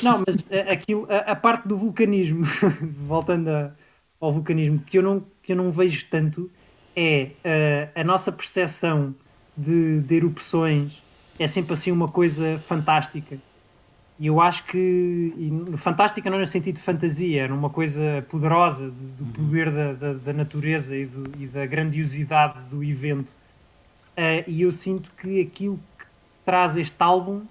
não, 0.00 0.22
mas 0.26 0.36
a- 0.50 0.72
aquilo, 0.72 1.06
a, 1.10 1.32
a 1.32 1.36
parte 1.36 1.66
do 1.68 1.76
vulcanismo, 1.76 2.44
voltando 3.06 3.48
a- 3.50 3.74
ao 4.20 4.32
vulcanismo, 4.32 4.80
que 4.80 4.98
eu 4.98 5.02
não, 5.02 5.20
que 5.42 5.52
eu 5.52 5.56
não 5.56 5.70
vejo 5.70 6.06
tanto, 6.10 6.50
é 6.94 7.32
ah, 7.94 8.00
a 8.00 8.04
nossa 8.04 8.32
percepção 8.32 9.14
de, 9.56 10.00
de 10.02 10.14
erupções 10.16 11.02
é 11.38 11.46
sempre 11.46 11.72
assim 11.74 11.90
uma 11.92 12.08
coisa 12.10 12.58
fantástica. 12.60 13.40
E 14.18 14.26
eu 14.28 14.40
acho 14.40 14.64
que 14.66 15.34
fantástica 15.78 16.30
não 16.30 16.38
no 16.38 16.46
sentido 16.46 16.76
de 16.76 16.82
fantasia, 16.82 17.42
era 17.44 17.54
uma 17.54 17.70
coisa 17.70 18.26
poderosa 18.30 18.90
de- 18.90 19.12
do 19.12 19.26
poder 19.26 19.70
da, 19.70 19.92
da, 19.94 20.14
da 20.14 20.32
natureza 20.32 20.96
e, 20.96 21.06
do- 21.06 21.32
e 21.38 21.46
da 21.46 21.66
grandiosidade 21.66 22.64
do 22.70 22.82
evento. 22.82 23.32
Eh, 24.16 24.44
e 24.48 24.62
eu 24.62 24.72
sinto 24.72 25.10
que 25.20 25.40
aquilo 25.40 25.78
que 25.98 26.06
traz 26.44 26.76
este 26.76 26.96
álbum 27.02 27.46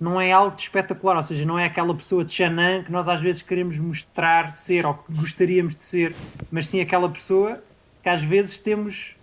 não 0.00 0.18
é 0.20 0.32
algo 0.32 0.56
de 0.56 0.62
espetacular, 0.62 1.16
ou 1.16 1.22
seja, 1.22 1.44
não 1.44 1.58
é 1.58 1.66
aquela 1.66 1.94
pessoa 1.94 2.24
de 2.24 2.32
Xanã 2.32 2.82
que 2.82 2.90
nós 2.90 3.06
às 3.08 3.20
vezes 3.20 3.42
queremos 3.42 3.78
mostrar 3.78 4.52
ser 4.54 4.86
ou 4.86 4.94
que 4.94 5.12
gostaríamos 5.12 5.76
de 5.76 5.82
ser, 5.82 6.14
mas 6.50 6.66
sim 6.68 6.80
aquela 6.80 7.08
pessoa 7.08 7.62
que 8.02 8.08
às 8.08 8.22
vezes 8.22 8.58
temos 8.58 9.14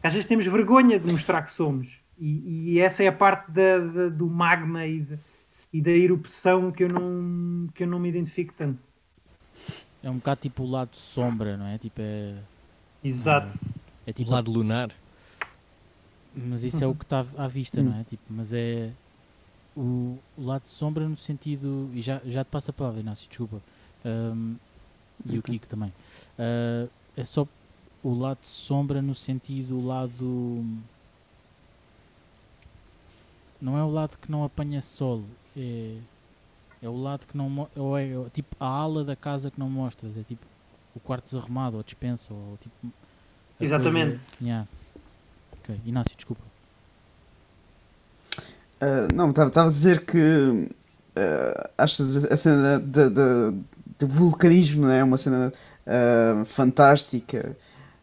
que 0.00 0.06
às 0.06 0.12
vezes 0.12 0.26
temos 0.26 0.44
vergonha 0.46 0.98
de 0.98 1.10
mostrar 1.10 1.42
que 1.42 1.52
somos. 1.52 2.00
E, 2.18 2.72
e 2.74 2.80
essa 2.80 3.02
é 3.04 3.08
a 3.08 3.12
parte 3.12 3.50
da- 3.50 3.78
da- 3.78 4.08
do 4.08 4.26
magma 4.26 4.86
e, 4.86 5.00
de- 5.00 5.18
e 5.72 5.80
da 5.80 5.90
erupção 5.90 6.70
que 6.72 6.84
eu, 6.84 6.88
não, 6.88 7.68
que 7.74 7.84
eu 7.84 7.86
não 7.86 7.98
me 7.98 8.08
identifico 8.08 8.52
tanto. 8.56 8.78
É 10.02 10.10
um 10.10 10.16
bocado 10.16 10.40
tipo 10.40 10.62
o 10.62 10.70
lado 10.70 10.96
sombra, 10.96 11.56
não 11.56 11.66
é? 11.66 11.78
Tipo, 11.78 12.00
é, 12.00 12.34
Exato. 13.04 13.58
é 14.06 14.10
O 14.10 14.14
tipo. 14.14 14.30
lado 14.30 14.50
lunar. 14.50 14.90
Mas 16.34 16.62
isso 16.64 16.82
é 16.82 16.86
o 16.86 16.94
que 16.94 17.04
está 17.04 17.24
à 17.36 17.48
vista, 17.48 17.82
não 17.82 17.98
é? 17.98 18.04
Tipo, 18.04 18.22
mas 18.30 18.52
é 18.52 18.90
o, 19.76 20.16
o 20.38 20.44
lado 20.44 20.66
sombra 20.66 21.08
no 21.08 21.16
sentido. 21.16 21.90
E 21.94 22.00
já, 22.02 22.20
já 22.24 22.44
te 22.44 22.48
passo 22.48 22.70
a 22.70 22.74
palavra, 22.74 23.00
Inácio, 23.00 23.28
desculpa. 23.28 23.60
Ahm, 24.04 24.54
e 25.26 25.38
o. 25.38 25.42
Kiko 25.42 25.66
também. 25.66 25.92
Ah, 26.38 26.86
é 27.16 27.24
só 27.24 27.46
o 28.02 28.14
lado 28.14 28.38
sombra 28.42 29.02
no 29.02 29.14
sentido 29.14 29.76
o 29.78 29.86
lado. 29.86 30.64
Não 33.60 33.76
é 33.76 33.82
o 33.84 33.90
lado 33.90 34.16
que 34.18 34.30
não 34.30 34.42
apanha 34.42 34.80
sol, 34.80 35.22
é, 35.56 35.96
é 36.82 36.88
o 36.88 36.96
lado 36.96 37.26
que 37.26 37.36
não. 37.36 37.68
Ou 37.76 37.98
é, 37.98 38.08
é 38.08 38.30
tipo 38.32 38.56
a 38.58 38.66
ala 38.66 39.04
da 39.04 39.14
casa 39.14 39.50
que 39.50 39.58
não 39.60 39.68
mostras, 39.68 40.16
é 40.16 40.22
tipo 40.22 40.44
o 40.94 41.00
quarto 41.00 41.24
desarrumado, 41.24 41.76
ou 41.76 41.80
a 41.80 41.84
dispensa, 41.84 42.32
ou 42.32 42.56
tipo. 42.62 42.94
Exatamente. 43.60 44.12
coisa- 44.18 44.24
Yeah. 44.40 44.68
Inácio, 45.84 46.16
desculpa. 46.16 46.42
Ah, 48.80 49.08
não, 49.14 49.30
estava 49.30 49.62
a 49.62 49.68
dizer 49.68 50.04
que 50.04 50.68
ah, 51.16 51.70
achas 51.78 52.24
a 52.24 52.36
cena 52.36 52.80
de 52.80 54.06
vulcanismo 54.06 54.88
é 54.88 55.04
uma 55.04 55.16
cena 55.16 55.52
ah, 55.86 56.44
fantástica, 56.46 57.56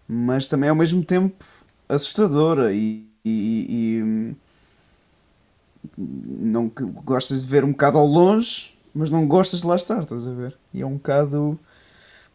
mas 0.08 0.48
também 0.48 0.70
ao 0.70 0.76
mesmo 0.76 1.04
tempo 1.04 1.44
assustadora 1.90 2.74
e, 2.74 3.06
e- 3.26 3.66
e, 3.70 4.36
não 5.98 6.68
gostas 7.04 7.42
de 7.42 7.48
ver 7.48 7.64
um 7.64 7.72
bocado 7.72 7.98
ao 7.98 8.06
longe, 8.06 8.78
mas 8.94 9.10
não 9.10 9.28
gostas 9.28 9.62
de 9.62 9.68
lá 9.68 9.76
estar, 9.76 10.02
estás 10.02 10.28
a 10.28 10.34
ver? 10.34 10.56
E 10.74 10.82
é 10.82 10.86
um 10.86 10.96
bocado 10.96 11.60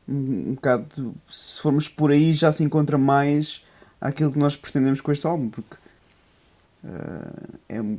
um 0.09 0.55
bocado 0.55 1.15
se 1.29 1.61
formos 1.61 1.89
por 1.89 2.11
aí 2.11 2.35
já 2.35 2.51
se 2.51 2.65
encontra 2.65 2.99
mais 2.99 3.65
aquilo 4.09 4.33
que 4.33 4.39
nós 4.39 4.57
pretendemos 4.57 5.01
com 5.01 5.13
este 5.13 5.27
álbum, 5.27 5.49
porque 5.49 5.77
ah, 6.85 7.33
é 7.69 7.81
um 7.81 7.99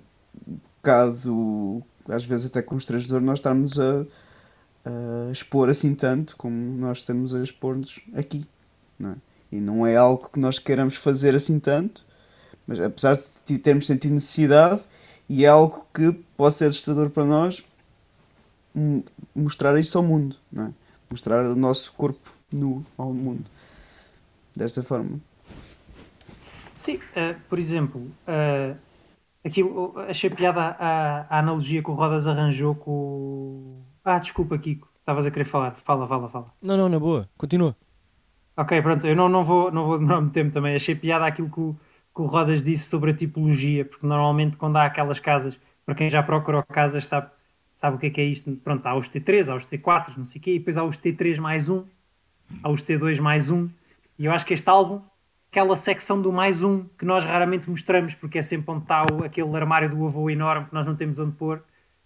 bocado, 0.77 1.83
às 2.09 2.25
vezes 2.25 2.47
até 2.47 2.61
constrangedor, 2.61 3.21
nós 3.21 3.39
estarmos 3.39 3.79
a, 3.79 4.05
a 4.85 5.31
expor 5.31 5.69
assim 5.69 5.95
tanto 5.95 6.35
como 6.37 6.55
nós 6.77 6.99
estamos 6.99 7.33
a 7.33 7.41
expor-nos 7.41 7.99
aqui. 8.15 8.45
Não 8.99 9.11
é? 9.11 9.15
E 9.51 9.59
não 9.59 9.85
é 9.87 9.95
algo 9.95 10.29
que 10.29 10.39
nós 10.39 10.59
queiramos 10.59 10.95
fazer 10.95 11.35
assim 11.35 11.59
tanto, 11.59 12.03
Mas 12.65 12.79
apesar 12.79 13.19
de 13.45 13.57
termos 13.57 13.85
sentido 13.85 14.13
necessidade, 14.13 14.81
e 15.27 15.45
é 15.45 15.47
algo 15.47 15.85
que 15.93 16.11
pode 16.37 16.55
ser 16.55 16.65
assustador 16.65 17.09
para 17.09 17.25
nós, 17.25 17.63
m- 18.75 19.03
mostrar 19.35 19.77
isso 19.79 19.97
ao 19.97 20.03
mundo, 20.03 20.35
não 20.51 20.67
é? 20.67 20.71
Mostrar 21.09 21.45
o 21.45 21.55
nosso 21.55 21.93
corpo 21.93 22.33
nu 22.51 22.85
ao 22.97 23.13
mundo. 23.13 23.45
Desta 24.55 24.81
forma. 24.83 25.19
Sim, 26.83 26.99
eh, 27.15 27.33
por 27.47 27.57
exemplo, 27.57 28.11
eh, 28.27 28.75
aquilo, 29.41 29.93
achei 29.99 30.29
piada 30.29 30.75
a, 30.77 31.25
a 31.29 31.39
analogia 31.39 31.81
que 31.81 31.89
o 31.89 31.93
Rodas 31.93 32.27
arranjou 32.27 32.75
com. 32.75 33.81
Ah, 34.03 34.19
desculpa, 34.19 34.57
Kiko, 34.57 34.89
estavas 34.99 35.25
a 35.25 35.31
querer 35.31 35.45
falar. 35.45 35.75
Fala, 35.77 36.05
fala, 36.05 36.27
fala. 36.27 36.53
Não, 36.61 36.75
não, 36.75 36.89
na 36.89 36.99
boa. 36.99 37.29
Continua. 37.37 37.73
Ok, 38.57 38.81
pronto, 38.81 39.07
eu 39.07 39.15
não, 39.15 39.29
não, 39.29 39.45
vou, 39.45 39.71
não 39.71 39.85
vou 39.85 39.97
demorar 39.97 40.19
muito 40.19 40.33
tempo 40.33 40.51
também. 40.51 40.75
Achei 40.75 40.93
piada 40.93 41.25
aquilo 41.25 41.49
que 41.49 41.61
o, 41.61 41.73
que 42.13 42.21
o 42.21 42.25
Rodas 42.25 42.61
disse 42.61 42.83
sobre 42.89 43.11
a 43.11 43.13
tipologia, 43.13 43.85
porque 43.85 44.05
normalmente 44.05 44.57
quando 44.57 44.75
há 44.75 44.83
aquelas 44.83 45.21
casas, 45.21 45.57
para 45.85 45.95
quem 45.95 46.09
já 46.09 46.21
procurou 46.21 46.61
casas 46.63 47.07
sabe, 47.07 47.31
sabe 47.73 47.95
o 47.95 47.99
que 47.99 48.07
é 48.07 48.09
que 48.09 48.19
é 48.19 48.25
isto. 48.25 48.51
Pronto, 48.57 48.85
há 48.85 48.93
os 48.93 49.07
T3, 49.07 49.47
há 49.47 49.55
os 49.55 49.65
T4, 49.65 50.17
não 50.17 50.25
sei 50.25 50.41
o 50.41 50.43
quê, 50.43 50.55
e 50.55 50.59
depois 50.59 50.75
há 50.75 50.83
os 50.83 50.97
T3 50.97 51.39
mais 51.39 51.69
um, 51.69 51.85
há 52.61 52.69
os 52.69 52.83
T2 52.83 53.21
mais 53.21 53.49
um, 53.49 53.69
e 54.19 54.25
eu 54.25 54.33
acho 54.33 54.45
que 54.45 54.53
este 54.53 54.69
álbum, 54.69 55.01
aquela 55.53 55.75
secção 55.75 56.19
do 56.19 56.33
mais 56.33 56.63
um, 56.63 56.83
que 56.97 57.05
nós 57.05 57.23
raramente 57.23 57.69
mostramos, 57.69 58.15
porque 58.15 58.39
é 58.39 58.41
sempre 58.41 58.71
onde 58.71 58.85
está 58.85 59.03
aquele 59.23 59.55
armário 59.55 59.87
do 59.87 60.03
avô 60.03 60.27
enorme 60.27 60.65
que 60.65 60.73
nós 60.73 60.83
não 60.83 60.95
temos 60.95 61.19
onde 61.19 61.33
pôr, 61.33 61.63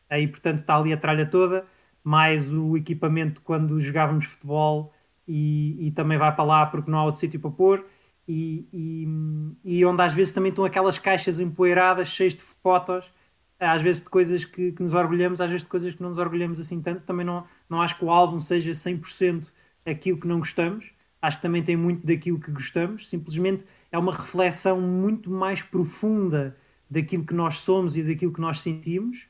aí 0.09 0.27
portanto 0.27 0.59
está 0.59 0.75
ali 0.75 0.91
a 0.91 0.97
tralha 0.97 1.25
toda, 1.25 1.65
mais 2.03 2.51
o 2.51 2.75
equipamento 2.75 3.41
quando 3.41 3.79
jogávamos 3.79 4.25
futebol 4.25 4.93
e, 5.25 5.87
e 5.87 5.91
também 5.91 6.17
vai 6.17 6.35
para 6.35 6.43
lá 6.43 6.65
porque 6.65 6.91
não 6.91 6.99
há 6.99 7.05
outro 7.05 7.21
sítio 7.21 7.39
para 7.39 7.49
pôr. 7.49 7.85
E, 8.27 8.67
e, 8.73 9.77
e 9.77 9.85
onde 9.85 10.01
às 10.01 10.13
vezes 10.13 10.33
também 10.33 10.49
estão 10.49 10.65
aquelas 10.65 10.99
caixas 10.99 11.39
empoeiradas, 11.39 12.09
cheias 12.09 12.35
de 12.35 12.41
fotos, 12.41 13.09
às 13.57 13.81
vezes 13.81 14.03
de 14.03 14.09
coisas 14.09 14.43
que, 14.43 14.73
que 14.73 14.83
nos 14.83 14.93
orgulhamos, 14.93 15.39
às 15.39 15.49
vezes 15.49 15.63
de 15.63 15.69
coisas 15.69 15.95
que 15.95 16.01
não 16.01 16.09
nos 16.09 16.17
orgulhamos 16.17 16.59
assim 16.59 16.81
tanto. 16.81 17.03
Também 17.03 17.25
não, 17.25 17.45
não 17.69 17.81
acho 17.81 17.97
que 17.97 18.03
o 18.03 18.11
álbum 18.11 18.39
seja 18.39 18.73
100% 18.73 19.47
aquilo 19.85 20.19
que 20.19 20.27
não 20.27 20.39
gostamos, 20.39 20.91
acho 21.21 21.37
que 21.37 21.41
também 21.41 21.63
tem 21.63 21.75
muito 21.75 22.05
daquilo 22.05 22.39
que 22.39 22.51
gostamos. 22.51 23.09
Simplesmente 23.09 23.65
é 23.91 23.97
uma 23.97 24.11
reflexão 24.11 24.79
muito 24.79 25.29
mais 25.29 25.61
profunda 25.61 26.55
daquilo 26.89 27.25
que 27.25 27.33
nós 27.33 27.59
somos 27.59 27.97
e 27.97 28.03
daquilo 28.03 28.33
que 28.33 28.41
nós 28.41 28.59
sentimos. 28.59 29.27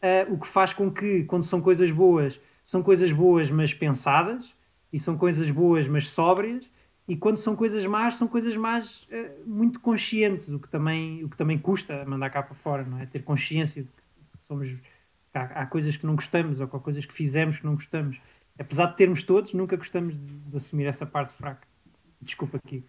Uh, 0.00 0.34
o 0.34 0.38
que 0.38 0.46
faz 0.46 0.72
com 0.72 0.90
que, 0.90 1.24
quando 1.24 1.42
são 1.42 1.60
coisas 1.60 1.90
boas, 1.90 2.40
são 2.62 2.82
coisas 2.82 3.12
boas, 3.12 3.50
mas 3.50 3.74
pensadas, 3.74 4.54
e 4.92 4.98
são 4.98 5.16
coisas 5.16 5.50
boas, 5.50 5.88
mas 5.88 6.08
sóbrias, 6.10 6.70
e 7.08 7.16
quando 7.16 7.38
são 7.38 7.56
coisas 7.56 7.86
más, 7.86 8.16
são 8.16 8.28
coisas 8.28 8.56
más 8.56 9.08
uh, 9.10 9.48
muito 9.48 9.80
conscientes, 9.80 10.50
o 10.50 10.58
que, 10.58 10.68
também, 10.68 11.24
o 11.24 11.28
que 11.28 11.36
também 11.36 11.58
custa 11.58 12.04
mandar 12.04 12.30
cá 12.30 12.42
para 12.42 12.54
fora, 12.54 12.84
não 12.84 12.98
é? 12.98 13.06
Ter 13.06 13.22
consciência 13.22 13.82
de 13.82 13.88
que 13.88 14.44
somos. 14.44 14.80
Há, 15.32 15.62
há 15.62 15.66
coisas 15.66 15.96
que 15.96 16.06
não 16.06 16.14
gostamos, 16.14 16.60
ou 16.60 16.66
há 16.66 16.80
coisas 16.80 17.06
que 17.06 17.14
fizemos 17.14 17.58
que 17.58 17.66
não 17.66 17.74
gostamos. 17.74 18.20
Apesar 18.58 18.86
de 18.86 18.96
termos 18.96 19.22
todos, 19.22 19.52
nunca 19.54 19.76
gostamos 19.76 20.18
de, 20.18 20.26
de 20.26 20.56
assumir 20.56 20.86
essa 20.86 21.06
parte 21.06 21.32
fraca. 21.32 21.66
Desculpa 22.20 22.56
aqui. 22.56 22.84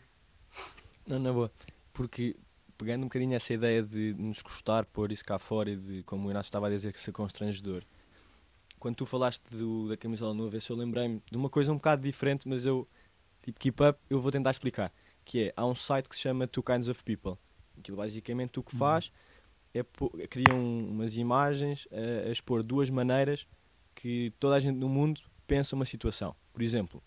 Não, 1.05 1.19
na 1.19 1.31
boa. 1.31 1.51
Porque 1.93 2.35
pegando 2.77 3.01
um 3.03 3.07
bocadinho 3.07 3.35
essa 3.35 3.53
ideia 3.53 3.83
de 3.83 4.15
nos 4.17 4.41
custar 4.41 4.85
pôr 4.85 5.11
isso 5.11 5.23
cá 5.23 5.37
fora 5.37 5.69
e 5.69 5.75
de, 5.75 6.03
como 6.03 6.27
o 6.27 6.31
Inácio 6.31 6.47
estava 6.47 6.67
a 6.67 6.69
dizer, 6.69 6.93
que 6.93 7.01
ser 7.01 7.11
constrangedor. 7.11 7.83
Quando 8.79 8.95
tu 8.95 9.05
falaste 9.05 9.43
do, 9.51 9.89
da 9.89 9.97
camisola 9.97 10.47
avesso, 10.47 10.71
eu 10.71 10.77
lembrei-me 10.77 11.21
de 11.29 11.37
uma 11.37 11.49
coisa 11.49 11.71
um 11.71 11.75
bocado 11.75 12.01
diferente, 12.01 12.47
mas 12.47 12.65
eu, 12.65 12.87
tipo, 13.43 13.59
keep 13.59 13.83
up, 13.83 13.99
eu 14.09 14.21
vou 14.21 14.31
tentar 14.31 14.51
explicar. 14.51 14.91
Que 15.25 15.45
é, 15.49 15.53
há 15.55 15.65
um 15.65 15.75
site 15.75 16.07
que 16.07 16.15
se 16.15 16.21
chama 16.21 16.47
Two 16.47 16.63
Kinds 16.63 16.87
of 16.87 17.03
People. 17.03 17.37
Aquilo 17.77 17.97
basicamente 17.97 18.57
o 18.57 18.63
que 18.63 18.75
faz 18.75 19.11
é 19.73 19.83
pô- 19.83 20.09
cria 20.29 20.55
um- 20.55 20.89
umas 20.89 21.17
imagens 21.17 21.87
a, 21.91 22.29
a 22.29 22.31
expor 22.31 22.63
duas 22.63 22.89
maneiras 22.89 23.45
que 23.93 24.33
toda 24.39 24.55
a 24.55 24.59
gente 24.59 24.77
no 24.77 24.87
mundo 24.89 25.21
pensa 25.49 25.75
uma 25.75 25.85
situação. 25.85 26.35
Por 26.53 26.61
exemplo, 26.61 27.01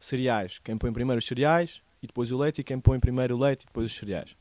cereais. 0.00 0.58
Quem 0.58 0.76
põe 0.76 0.92
primeiro 0.92 1.20
os 1.20 1.26
cereais 1.26 1.80
e 2.02 2.06
depois 2.08 2.32
o 2.32 2.38
leite, 2.38 2.60
e 2.60 2.64
quem 2.64 2.80
põe 2.80 2.98
primeiro 2.98 3.36
o 3.36 3.38
leite 3.38 3.62
e 3.62 3.66
depois 3.66 3.86
os 3.86 3.96
cereais. 3.96 4.36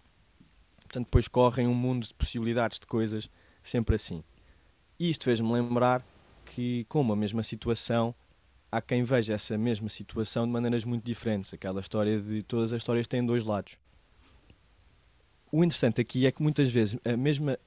Portanto, 0.82 1.06
depois 1.06 1.28
correm 1.28 1.68
um 1.68 1.76
mundo 1.76 2.08
de 2.08 2.14
possibilidades 2.16 2.80
de 2.80 2.88
coisas 2.88 3.30
sempre 3.62 3.96
assim. 3.96 4.24
E 4.98 5.10
isto 5.10 5.26
fez-me 5.26 5.52
lembrar 5.52 6.04
que, 6.44 6.86
com 6.90 7.12
a 7.12 7.16
mesma 7.16 7.44
situação, 7.44 8.16
há 8.72 8.82
quem 8.82 9.04
veja 9.04 9.36
essa 9.36 9.56
mesma 9.56 9.88
situação 9.88 10.48
de 10.48 10.52
maneiras 10.52 10.84
muito 10.84 11.04
diferentes. 11.04 11.54
Aquela 11.54 11.80
história 11.80 12.20
de 12.20 12.42
todas 12.42 12.74
as 12.74 12.78
histórias 12.82 13.08
têm 13.08 13.24
dois 13.24 13.44
lados. 13.44 13.78
O 15.52 15.64
interessante 15.64 16.02
aqui 16.02 16.26
é 16.26 16.32
que 16.32 16.42
muitas 16.42 16.72
vezes 16.72 16.98
a 17.06 17.16
mesma 17.16 17.60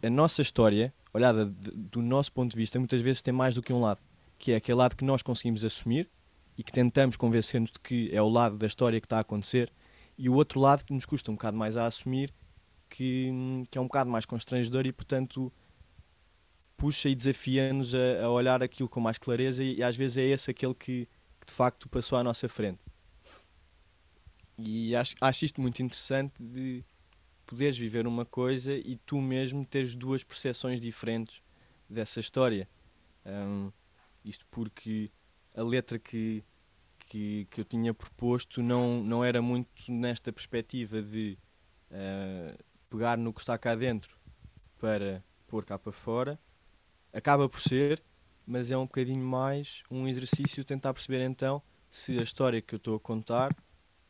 a 0.00 0.08
nossa 0.08 0.40
história, 0.42 0.94
olhada 1.12 1.46
de- 1.46 1.72
do 1.72 2.00
nosso 2.00 2.30
ponto 2.32 2.52
de 2.52 2.56
vista, 2.56 2.78
muitas 2.78 3.00
vezes 3.00 3.20
tem 3.20 3.34
mais 3.34 3.54
do 3.56 3.62
que 3.62 3.72
um 3.72 3.80
lado, 3.80 4.00
que 4.38 4.52
é 4.52 4.56
aquele 4.56 4.78
lado 4.78 4.96
que 4.96 5.04
nós 5.04 5.22
conseguimos 5.22 5.64
assumir 5.64 6.08
e 6.56 6.62
que 6.62 6.72
tentamos 6.72 7.16
convencer-nos 7.16 7.70
de 7.70 7.78
que 7.80 8.10
é 8.12 8.20
o 8.20 8.28
lado 8.28 8.56
da 8.56 8.66
história 8.66 9.00
que 9.00 9.06
está 9.06 9.18
a 9.18 9.20
acontecer, 9.20 9.72
e 10.16 10.28
o 10.28 10.34
outro 10.34 10.58
lado 10.58 10.84
que 10.84 10.92
nos 10.92 11.06
custa 11.06 11.30
um 11.30 11.34
bocado 11.34 11.56
mais 11.56 11.76
a 11.76 11.86
assumir, 11.86 12.34
que, 12.88 13.30
que 13.70 13.78
é 13.78 13.80
um 13.80 13.84
bocado 13.84 14.10
mais 14.10 14.24
constrangedor 14.24 14.86
e, 14.86 14.92
portanto, 14.92 15.52
puxa 16.76 17.08
e 17.08 17.14
desafia-nos 17.14 17.94
a, 17.94 18.24
a 18.24 18.30
olhar 18.30 18.62
aquilo 18.62 18.88
com 18.88 19.00
mais 19.00 19.18
clareza, 19.18 19.62
e, 19.62 19.76
e 19.76 19.82
às 19.82 19.96
vezes 19.96 20.16
é 20.16 20.24
esse 20.24 20.50
aquele 20.50 20.74
que, 20.74 21.08
que 21.40 21.46
de 21.46 21.52
facto 21.52 21.88
passou 21.88 22.18
à 22.18 22.24
nossa 22.24 22.48
frente. 22.48 22.80
E 24.58 24.96
acho, 24.96 25.14
acho 25.20 25.44
isto 25.44 25.60
muito 25.60 25.80
interessante 25.80 26.34
de 26.42 26.84
poderes 27.46 27.78
viver 27.78 28.06
uma 28.06 28.26
coisa 28.26 28.74
e 28.74 28.96
tu 29.06 29.20
mesmo 29.20 29.64
teres 29.64 29.94
duas 29.94 30.24
percepções 30.24 30.80
diferentes 30.80 31.40
dessa 31.88 32.18
história. 32.18 32.68
Hum, 33.24 33.70
isto 34.28 34.46
porque 34.50 35.10
a 35.54 35.62
letra 35.62 35.98
que, 35.98 36.44
que, 37.08 37.46
que 37.50 37.60
eu 37.60 37.64
tinha 37.64 37.94
proposto 37.94 38.62
não, 38.62 39.02
não 39.02 39.24
era 39.24 39.40
muito 39.40 39.70
nesta 39.90 40.32
perspectiva 40.32 41.02
de 41.02 41.38
eh, 41.90 42.56
pegar 42.90 43.16
no 43.16 43.32
que 43.32 43.40
está 43.40 43.56
cá 43.58 43.74
dentro 43.74 44.16
para 44.78 45.24
pôr 45.46 45.64
cá 45.64 45.78
para 45.78 45.92
fora. 45.92 46.38
Acaba 47.12 47.48
por 47.48 47.60
ser, 47.60 48.02
mas 48.46 48.70
é 48.70 48.76
um 48.76 48.84
bocadinho 48.84 49.24
mais 49.24 49.82
um 49.90 50.06
exercício 50.06 50.64
tentar 50.64 50.92
perceber 50.92 51.22
então 51.22 51.62
se 51.90 52.18
a 52.18 52.22
história 52.22 52.60
que 52.60 52.74
eu 52.74 52.76
estou 52.76 52.96
a 52.96 53.00
contar 53.00 53.56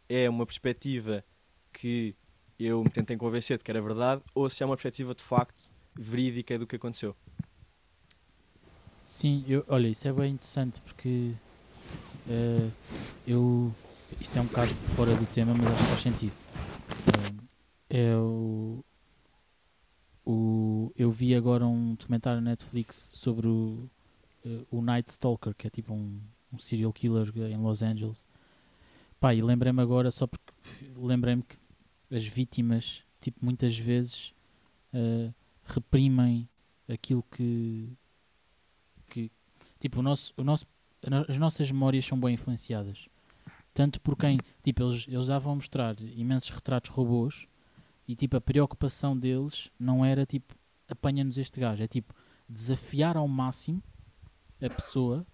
é 0.08 0.28
uma 0.28 0.44
perspectiva 0.44 1.24
que 1.72 2.16
eu 2.58 2.82
me 2.82 2.90
tentei 2.90 3.16
convencer 3.16 3.56
de 3.56 3.64
que 3.64 3.70
era 3.70 3.80
verdade 3.80 4.22
ou 4.34 4.50
se 4.50 4.62
é 4.62 4.66
uma 4.66 4.74
perspectiva 4.74 5.14
de 5.14 5.22
facto 5.22 5.70
verídica 5.96 6.58
do 6.58 6.66
que 6.66 6.76
aconteceu. 6.76 7.16
Sim, 9.08 9.42
eu, 9.48 9.64
olha, 9.68 9.88
isso 9.88 10.06
é 10.06 10.12
bem 10.12 10.34
interessante 10.34 10.82
porque 10.82 11.32
eh, 12.28 12.70
eu. 13.26 13.72
Isto 14.20 14.38
é 14.38 14.42
um 14.42 14.44
bocado 14.44 14.68
fora 14.94 15.16
do 15.16 15.26
tema, 15.32 15.54
mas 15.54 15.66
acho 15.66 15.78
que 15.78 15.84
faz 15.84 16.02
sentido. 16.02 16.32
Eh, 17.88 18.10
é 18.10 18.16
o, 20.26 20.92
eu 20.94 21.10
vi 21.10 21.34
agora 21.34 21.66
um 21.66 21.94
documentário 21.94 22.42
na 22.42 22.50
Netflix 22.50 23.08
sobre 23.10 23.48
o, 23.48 23.88
eh, 24.44 24.66
o 24.70 24.82
Night 24.82 25.10
Stalker, 25.10 25.54
que 25.54 25.66
é 25.66 25.70
tipo 25.70 25.94
um, 25.94 26.20
um 26.52 26.58
serial 26.58 26.92
killer 26.92 27.32
em 27.34 27.56
Los 27.56 27.82
Angeles. 27.82 28.22
Pá, 29.18 29.34
e 29.34 29.40
lembrei-me 29.40 29.80
agora, 29.80 30.10
só 30.10 30.26
porque 30.26 30.52
lembrei-me 30.94 31.42
que 31.42 31.56
as 32.14 32.26
vítimas, 32.26 33.02
tipo, 33.22 33.42
muitas 33.42 33.76
vezes 33.76 34.34
reprimem 35.64 36.48
aquilo 36.88 37.22
que 37.30 37.96
tipo, 39.78 40.00
o 40.00 40.02
nosso, 40.02 40.32
o 40.36 40.44
nosso, 40.44 40.66
a 41.06 41.10
no- 41.10 41.26
as 41.28 41.38
nossas 41.38 41.70
memórias 41.70 42.04
são 42.04 42.18
bem 42.18 42.34
influenciadas. 42.34 43.08
Tanto 43.74 44.00
por 44.00 44.16
quem, 44.16 44.38
tipo, 44.62 44.82
eles, 44.82 45.06
eles 45.08 45.26
já 45.26 45.38
vão 45.38 45.56
mostrar 45.56 46.00
imensos 46.00 46.50
retratos 46.50 46.90
robôs 46.90 47.46
e, 48.06 48.16
tipo, 48.16 48.36
a 48.36 48.40
preocupação 48.40 49.16
deles 49.16 49.70
não 49.78 50.04
era, 50.04 50.26
tipo, 50.26 50.54
apanha-nos 50.88 51.38
este 51.38 51.60
gajo, 51.60 51.82
é, 51.82 51.86
tipo, 51.86 52.14
desafiar 52.48 53.16
ao 53.16 53.28
máximo 53.28 53.82
a 54.60 54.68
pessoa, 54.70 55.26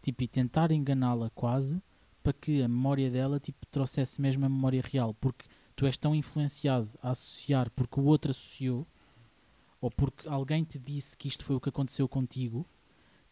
tipo, 0.00 0.22
e 0.22 0.28
tentar 0.28 0.70
enganá-la 0.70 1.28
quase 1.30 1.82
para 2.22 2.32
que 2.32 2.62
a 2.62 2.68
memória 2.68 3.10
dela, 3.10 3.40
tipo, 3.40 3.66
trouxesse 3.66 4.20
mesmo 4.20 4.46
a 4.46 4.48
memória 4.48 4.80
real, 4.82 5.12
porque 5.14 5.44
tu 5.74 5.84
és 5.86 5.98
tão 5.98 6.14
influenciado 6.14 6.88
a 7.02 7.10
associar 7.10 7.70
porque 7.70 7.98
o 7.98 8.04
outro 8.04 8.30
associou 8.30 8.86
ou 9.80 9.90
porque 9.90 10.28
alguém 10.28 10.62
te 10.62 10.78
disse 10.78 11.16
que 11.16 11.26
isto 11.26 11.44
foi 11.44 11.56
o 11.56 11.60
que 11.60 11.68
aconteceu 11.68 12.08
contigo, 12.08 12.64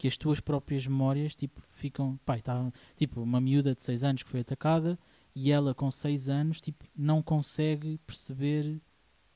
que 0.01 0.09
as 0.09 0.17
tuas 0.17 0.41
próprias 0.41 0.87
memórias 0.87 1.37
tipo, 1.37 1.61
ficam. 1.73 2.19
Pai, 2.25 2.41
tá, 2.41 2.73
tipo, 2.97 3.21
uma 3.21 3.39
miúda 3.39 3.75
de 3.75 3.83
6 3.83 4.03
anos 4.03 4.23
que 4.23 4.31
foi 4.31 4.41
atacada 4.41 4.99
e 5.35 5.53
ela 5.53 5.75
com 5.75 5.91
6 5.91 6.31
anos 6.31 6.59
tipo, 6.59 6.87
não 6.97 7.23
consegue 7.23 7.99
perceber 8.07 8.81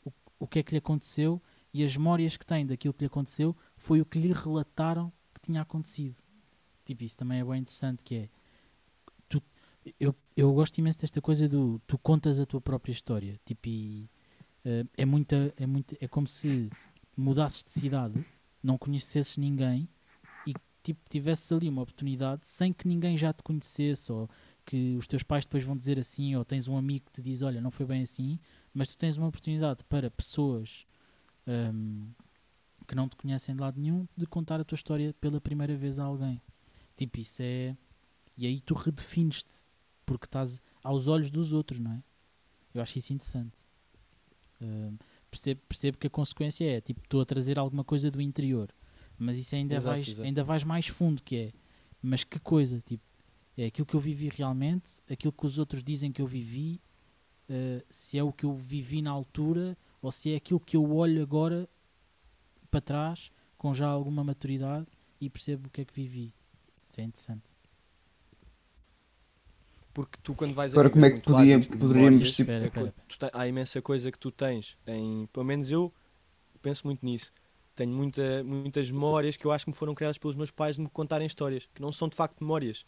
o, 0.03 0.11
o 0.39 0.47
que 0.47 0.61
é 0.61 0.63
que 0.63 0.73
lhe 0.73 0.79
aconteceu 0.79 1.41
e 1.71 1.85
as 1.85 1.95
memórias 1.95 2.39
que 2.39 2.47
tem 2.47 2.65
daquilo 2.65 2.95
que 2.95 3.03
lhe 3.03 3.09
aconteceu 3.09 3.55
foi 3.77 4.01
o 4.01 4.07
que 4.07 4.19
lhe 4.19 4.33
relataram 4.33 5.13
que 5.35 5.41
tinha 5.43 5.61
acontecido. 5.61 6.17
Tipo, 6.83 7.05
isso 7.05 7.19
também 7.19 7.41
é 7.41 7.45
bem 7.45 7.61
interessante 7.61 8.03
que 8.03 8.15
é. 8.15 8.29
Eu, 10.01 10.17
eu 10.35 10.51
gosto 10.55 10.79
imenso 10.79 10.99
desta 11.01 11.21
coisa 11.21 11.47
do 11.47 11.79
tu 11.87 11.99
contas 11.99 12.41
a 12.41 12.47
tua 12.47 12.59
própria 12.59 12.91
história. 12.91 13.39
Tipo, 13.45 13.69
e 13.69 14.09
Uh, 14.65 14.89
é, 14.97 15.05
muita, 15.05 15.53
é, 15.59 15.67
muita, 15.67 15.95
é 16.01 16.09
como 16.09 16.27
se 16.27 16.71
mudasses 17.15 17.63
de 17.63 17.71
cidade, 17.71 18.25
não 18.63 18.79
conhecesses 18.79 19.37
ninguém 19.37 19.87
tipo, 20.85 21.01
tivesses 21.09 21.51
ali 21.51 21.69
uma 21.69 21.83
oportunidade 21.83 22.47
sem 22.47 22.73
que 22.73 22.87
ninguém 22.87 23.17
já 23.17 23.33
te 23.33 23.43
conhecesse 23.43 24.13
ou 24.13 24.29
que 24.65 24.97
os 24.97 25.07
teus 25.07 25.23
pais 25.23 25.45
depois 25.45 25.65
vão 25.65 25.77
dizer 25.77 25.99
assim, 25.99 26.37
ou 26.37 26.45
tens 26.45 26.69
um 26.69 26.77
amigo 26.77 27.07
que 27.07 27.13
te 27.13 27.23
diz, 27.23 27.43
olha, 27.43 27.61
não 27.61 27.71
foi 27.71 27.87
bem 27.87 28.03
assim, 28.03 28.39
mas 28.73 28.89
tu 28.89 28.99
tens 28.99 29.17
uma 29.17 29.27
oportunidade 29.27 29.83
para 29.85 30.11
pessoas 30.11 30.87
um, 31.47 32.09
que 32.87 32.95
não 32.95 33.09
te 33.09 33.17
conhecem 33.17 33.55
de 33.55 33.61
lado 33.61 33.81
nenhum 33.81 34.07
de 34.17 34.27
contar 34.27 34.61
a 34.61 34.65
tua 34.65 34.77
história 34.77 35.15
pela 35.15 35.41
primeira 35.41 35.75
vez 35.75 35.99
a 35.99 36.05
alguém. 36.05 36.41
Tipo, 36.97 37.19
isso 37.19 37.43
é. 37.43 37.77
E 38.37 38.47
aí 38.47 38.61
tu 38.61 38.75
redefines-te, 38.75 39.67
porque 40.05 40.27
estás 40.27 40.61
aos 40.83 41.07
olhos 41.07 41.31
dos 41.31 41.53
outros, 41.53 41.81
não 41.81 41.93
é? 41.93 42.03
Eu 42.75 42.83
acho 42.83 42.99
isso 42.99 43.13
interessante. 43.13 43.57
Um, 44.61 44.97
percebo, 45.31 45.61
percebo 45.69 45.99
que 45.99 46.07
a 46.07 46.11
consequência 46.11 46.65
é, 46.65 46.81
tipo, 46.81 47.01
estou 47.01 47.21
a 47.21 47.25
trazer 47.25 47.59
alguma 47.59 47.85
coisa 47.85 48.11
do 48.11 48.21
interior, 48.21 48.73
mas 49.19 49.37
isso 49.37 49.55
ainda, 49.55 49.75
exato, 49.75 49.95
vais, 49.97 50.09
exato. 50.09 50.27
ainda 50.27 50.45
vais 50.45 50.65
mais 50.65 50.87
fundo, 50.87 51.23
que 51.23 51.37
é, 51.37 51.53
mas 52.03 52.25
que 52.25 52.39
coisa, 52.39 52.81
tipo, 52.81 53.05
é 53.57 53.67
aquilo 53.67 53.87
que 53.87 53.95
eu 53.95 54.01
vivi 54.01 54.29
realmente, 54.29 54.91
aquilo 55.11 55.33
que 55.33 55.47
os 55.47 55.59
outros 55.59 55.83
dizem 55.83 56.11
que 56.13 56.21
eu 56.21 56.27
vivi, 56.27 56.81
uh, 57.49 57.85
se 57.91 58.19
é 58.19 58.23
o 58.23 58.33
que 58.33 58.45
eu 58.45 58.55
vivi 58.57 59.01
na 59.01 59.11
altura 59.11 59.77
ou 60.03 60.11
se 60.11 60.33
é 60.33 60.37
aquilo 60.37 60.61
que 60.61 60.77
eu 60.77 60.95
olho 60.95 61.23
agora 61.23 61.69
para 62.71 62.81
trás 62.81 63.31
com 63.57 63.73
já 63.73 63.87
alguma 63.87 64.23
maturidade 64.25 64.87
e 65.21 65.31
percebo 65.31 65.69
o 65.69 65.71
que 65.71 65.81
é 65.81 65.85
que 65.85 65.95
vivi. 65.95 66.35
Isso 66.85 67.01
é 67.01 67.05
interessante. 67.05 67.43
Porque 69.95 70.19
tu 70.23 70.35
quando 70.35 70.53
vais 70.53 70.73
Agora 70.73 70.91
como 70.91 71.07
é 71.07 71.11
que 71.11 71.21
podia, 71.21 71.61
poderíamos... 71.61 72.39
Memórias, 72.39 72.91
é 73.23 73.31
há 73.33 73.47
imensa 73.47 73.81
coisa 73.81 74.11
que 74.11 74.19
tu 74.19 74.31
tens 74.33 74.77
em... 74.87 75.27
Pelo 75.33 75.47
menos 75.47 75.71
eu 75.71 75.93
penso 76.61 76.85
muito 76.85 77.07
nisso. 77.07 77.33
Tenho 77.75 77.91
muita, 77.91 78.45
muitas 78.45 78.91
memórias 78.91 79.37
que 79.37 79.45
eu 79.45 79.53
acho 79.53 79.65
que 79.65 79.71
me 79.71 79.77
foram 79.77 79.95
criadas 79.95 80.19
pelos 80.19 80.37
meus 80.37 80.51
pais 80.51 80.77
de 80.77 80.83
me 80.83 80.89
contarem 80.89 81.27
histórias, 81.27 81.69
que 81.75 81.83
não 81.83 81.91
são 81.91 82.09
de 82.09 82.17
facto 82.17 82.41
memórias 82.41 82.87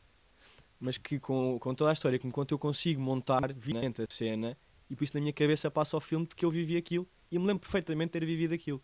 mas 0.78 0.98
que 0.98 1.18
com, 1.18 1.58
com 1.58 1.74
toda 1.74 1.90
a 1.90 1.92
história, 1.92 2.18
que 2.18 2.26
enquanto 2.26 2.52
eu 2.52 2.58
consigo 2.58 3.00
montar 3.00 3.52
vivamente 3.52 4.02
a 4.02 4.06
cena, 4.08 4.56
e 4.88 4.96
por 4.96 5.04
isso 5.04 5.14
na 5.14 5.20
minha 5.20 5.32
cabeça 5.32 5.70
passa 5.70 5.96
o 5.96 6.00
filme 6.00 6.26
de 6.26 6.34
que 6.34 6.44
eu 6.44 6.50
vivi 6.50 6.76
aquilo, 6.76 7.06
e 7.30 7.36
eu 7.36 7.40
me 7.40 7.46
lembro 7.46 7.60
perfeitamente 7.60 8.08
de 8.08 8.12
ter 8.20 8.26
vivido 8.26 8.54
aquilo, 8.54 8.82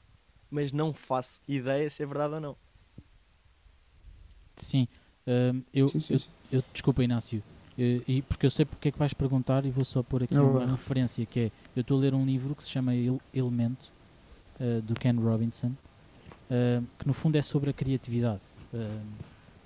mas 0.50 0.72
não 0.72 0.92
faço 0.92 1.40
ideia 1.46 1.88
se 1.88 2.02
é 2.02 2.06
verdade 2.06 2.34
ou 2.34 2.40
não. 2.40 2.56
Sim, 4.56 4.88
um, 5.26 5.62
eu, 5.72 5.88
sim, 5.88 6.00
sim, 6.00 6.18
sim. 6.18 6.28
Eu, 6.50 6.58
eu, 6.58 6.64
desculpa 6.72 7.02
Inácio, 7.02 7.42
eu, 7.76 8.02
e 8.06 8.22
porque 8.22 8.46
eu 8.46 8.50
sei 8.50 8.64
porque 8.64 8.88
é 8.88 8.92
que 8.92 8.98
vais 8.98 9.14
perguntar 9.14 9.64
e 9.64 9.70
vou 9.70 9.84
só 9.84 10.02
pôr 10.02 10.24
aqui 10.24 10.34
não, 10.34 10.50
uma 10.50 10.66
não. 10.66 10.72
referência 10.72 11.24
que 11.24 11.40
é, 11.40 11.52
eu 11.76 11.80
estou 11.82 11.98
a 11.98 12.00
ler 12.00 12.14
um 12.14 12.24
livro 12.24 12.54
que 12.54 12.62
se 12.62 12.70
chama 12.70 12.92
Elemento, 13.32 13.92
uh, 14.60 14.82
do 14.82 14.94
Ken 14.94 15.14
Robinson, 15.14 15.72
uh, 16.52 16.84
que 16.98 17.06
no 17.06 17.14
fundo 17.14 17.36
é 17.36 17.42
sobre 17.42 17.70
a 17.70 17.72
criatividade. 17.72 18.42
Uh, 18.72 19.02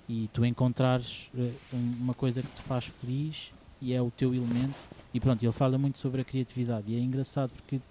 e 0.09 0.29
tu 0.31 0.45
encontrares 0.45 1.29
uh, 1.33 1.53
uma 1.99 2.13
coisa 2.13 2.41
que 2.41 2.47
te 2.47 2.61
faz 2.61 2.85
feliz 2.85 3.51
e 3.81 3.93
é 3.93 4.01
o 4.01 4.09
teu 4.09 4.33
elemento 4.33 4.75
e 5.13 5.19
pronto, 5.19 5.43
ele 5.43 5.51
fala 5.51 5.77
muito 5.77 5.99
sobre 5.99 6.21
a 6.21 6.23
criatividade 6.23 6.91
e 6.91 6.95
é 6.95 6.99
engraçado 6.99 7.51
porque 7.51 7.81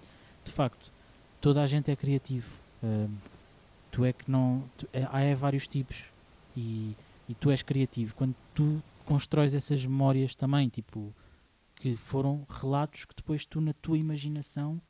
de 0.44 0.52
facto 0.52 0.90
toda 1.40 1.62
a 1.62 1.66
gente 1.66 1.90
é 1.90 1.96
criativo 1.96 2.48
tu 3.92 4.04
é 4.04 4.12
que 4.12 4.30
não 4.30 4.64
tu, 4.76 4.88
é, 4.92 5.06
há 5.10 5.20
é 5.20 5.34
vários 5.34 5.68
tipos 5.68 6.04
e, 6.56 6.96
e 7.28 7.34
tu 7.34 7.50
és 7.50 7.62
criativo 7.62 8.14
quando 8.14 8.34
tu 8.54 8.82
constróis 9.04 9.54
essas 9.54 9.84
memórias 9.86 10.34
também 10.34 10.68
tipo 10.68 11.14
que 11.76 11.96
foram 11.96 12.44
relatos 12.48 13.04
que 13.04 13.14
depois 13.14 13.44
tu 13.44 13.60
na 13.60 13.72
tua 13.74 13.96
imaginação 13.96 14.80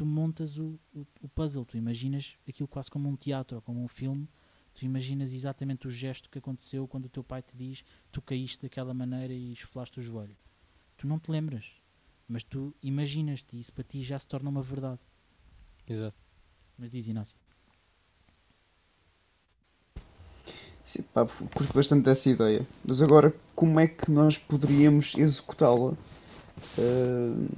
tu 0.00 0.06
montas 0.06 0.56
o, 0.56 0.80
o, 0.94 1.06
o 1.20 1.28
puzzle, 1.28 1.66
tu 1.66 1.76
imaginas 1.76 2.34
aquilo 2.48 2.66
quase 2.66 2.90
como 2.90 3.06
um 3.06 3.14
teatro 3.14 3.56
ou 3.56 3.62
como 3.62 3.84
um 3.84 3.88
filme 3.88 4.26
Tu 4.72 4.86
imaginas 4.86 5.34
exatamente 5.34 5.86
o 5.86 5.90
gesto 5.90 6.30
que 6.30 6.38
aconteceu 6.38 6.88
quando 6.88 7.04
o 7.04 7.08
teu 7.10 7.22
pai 7.22 7.42
te 7.42 7.54
diz 7.54 7.84
tu 8.10 8.22
caíste 8.22 8.62
daquela 8.62 8.94
maneira 8.94 9.34
e 9.34 9.52
esfolaste 9.52 10.00
o 10.00 10.02
joelho. 10.02 10.34
Tu 10.96 11.06
não 11.06 11.18
te 11.18 11.30
lembras, 11.30 11.66
mas 12.26 12.42
tu 12.42 12.74
imaginas-te 12.82 13.56
e 13.56 13.60
isso 13.60 13.74
para 13.74 13.84
ti 13.84 14.02
já 14.02 14.18
se 14.18 14.26
torna 14.26 14.48
uma 14.48 14.62
verdade. 14.62 15.00
Exato. 15.86 16.16
Mas 16.78 16.90
diz 16.90 17.08
Inácio. 17.08 17.36
Sim, 20.82 21.02
pá, 21.02 21.26
curto 21.26 21.74
bastante 21.74 22.08
essa 22.08 22.30
ideia. 22.30 22.66
Mas 22.82 23.02
agora, 23.02 23.34
como 23.54 23.78
é 23.78 23.86
que 23.86 24.10
nós 24.10 24.38
poderíamos 24.38 25.14
executá-la 25.14 25.90
uh, 25.90 27.48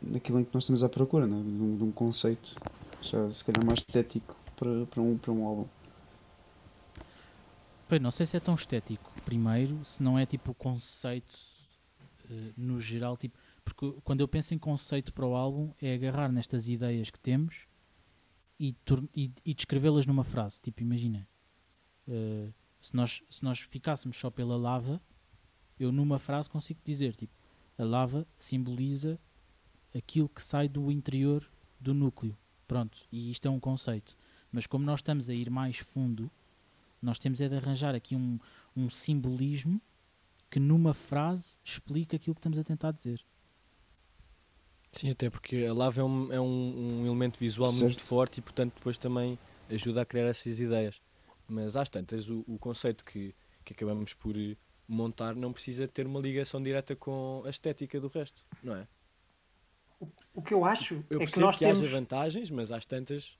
naquilo 0.00 0.40
em 0.40 0.44
que 0.44 0.54
nós 0.54 0.64
estamos 0.64 0.82
à 0.82 0.88
procura, 0.88 1.26
né? 1.26 1.42
de, 1.42 1.62
um, 1.62 1.76
de 1.76 1.84
um 1.84 1.92
conceito 1.92 2.54
já 3.02 3.30
se 3.30 3.44
calhar 3.44 3.64
mais 3.64 3.80
estético 3.80 4.36
para, 4.56 4.86
para, 4.86 5.02
um, 5.02 5.16
para 5.16 5.32
um 5.32 5.46
álbum? 5.46 5.66
Pois, 7.88 8.00
não 8.00 8.10
sei 8.10 8.26
se 8.26 8.36
é 8.36 8.40
tão 8.40 8.54
estético, 8.54 9.10
primeiro, 9.24 9.84
se 9.84 10.02
não 10.02 10.18
é 10.18 10.24
tipo 10.24 10.52
o 10.52 10.54
conceito 10.54 11.34
uh, 12.30 12.52
no 12.56 12.78
geral, 12.78 13.16
tipo, 13.16 13.36
porque 13.64 13.92
quando 14.04 14.20
eu 14.20 14.28
penso 14.28 14.54
em 14.54 14.58
conceito 14.58 15.12
para 15.12 15.26
o 15.26 15.34
álbum 15.34 15.72
é 15.80 15.94
agarrar 15.94 16.30
nestas 16.30 16.68
ideias 16.68 17.10
que 17.10 17.18
temos 17.18 17.66
e, 18.58 18.76
e, 19.16 19.32
e 19.44 19.54
descrevê-las 19.54 20.06
numa 20.06 20.24
frase. 20.24 20.60
Tipo, 20.60 20.82
imagina, 20.82 21.26
uh, 22.06 22.52
se, 22.80 22.94
nós, 22.94 23.22
se 23.28 23.42
nós 23.42 23.58
ficássemos 23.58 24.16
só 24.16 24.30
pela 24.30 24.56
lava, 24.56 25.00
eu 25.78 25.90
numa 25.90 26.18
frase 26.18 26.48
consigo 26.48 26.80
dizer, 26.84 27.16
tipo, 27.16 27.32
a 27.78 27.84
lava 27.84 28.26
simboliza 28.38 29.18
aquilo 29.96 30.28
que 30.28 30.42
sai 30.42 30.68
do 30.68 30.90
interior 30.90 31.48
do 31.78 31.94
núcleo. 31.94 32.36
Pronto, 32.66 32.98
e 33.10 33.30
isto 33.30 33.46
é 33.46 33.50
um 33.50 33.60
conceito. 33.60 34.16
Mas 34.52 34.66
como 34.66 34.84
nós 34.84 35.00
estamos 35.00 35.28
a 35.28 35.34
ir 35.34 35.50
mais 35.50 35.78
fundo, 35.78 36.30
nós 37.00 37.18
temos 37.18 37.40
é 37.40 37.48
de 37.48 37.56
arranjar 37.56 37.94
aqui 37.94 38.14
um, 38.14 38.38
um 38.76 38.90
simbolismo 38.90 39.80
que 40.50 40.60
numa 40.60 40.92
frase 40.92 41.56
explica 41.64 42.16
aquilo 42.16 42.34
que 42.34 42.40
estamos 42.40 42.58
a 42.58 42.64
tentar 42.64 42.92
dizer. 42.92 43.24
Sim, 44.92 45.10
até 45.10 45.30
porque 45.30 45.64
a 45.64 45.72
lava 45.72 46.00
é 46.00 46.04
um, 46.04 46.32
é 46.32 46.40
um, 46.40 47.02
um 47.02 47.06
elemento 47.06 47.38
visual 47.38 47.70
certo. 47.70 47.84
muito 47.84 48.02
forte 48.02 48.38
e, 48.38 48.42
portanto, 48.42 48.74
depois 48.74 48.98
também 48.98 49.38
ajuda 49.68 50.02
a 50.02 50.04
criar 50.04 50.26
essas 50.26 50.58
ideias. 50.58 51.00
Mas 51.48 51.76
às 51.76 51.88
tantas, 51.88 52.28
o, 52.28 52.44
o 52.46 52.58
conceito 52.58 53.04
que, 53.04 53.34
que 53.64 53.72
acabamos 53.72 54.14
por 54.14 54.34
montar 54.88 55.36
não 55.36 55.52
precisa 55.52 55.86
ter 55.86 56.06
uma 56.06 56.18
ligação 56.20 56.60
direta 56.60 56.96
com 56.96 57.42
a 57.46 57.50
estética 57.50 58.00
do 58.00 58.08
resto, 58.08 58.44
não 58.62 58.74
é? 58.74 58.88
O 60.34 60.42
que 60.42 60.54
eu 60.54 60.64
acho 60.64 61.04
eu 61.10 61.20
é 61.20 61.26
que 61.26 61.40
nós 61.40 61.56
que 61.56 61.64
temos... 61.64 61.80
haja 61.80 61.98
vantagens, 61.98 62.50
mas 62.50 62.70
às 62.70 62.84
tantas 62.84 63.38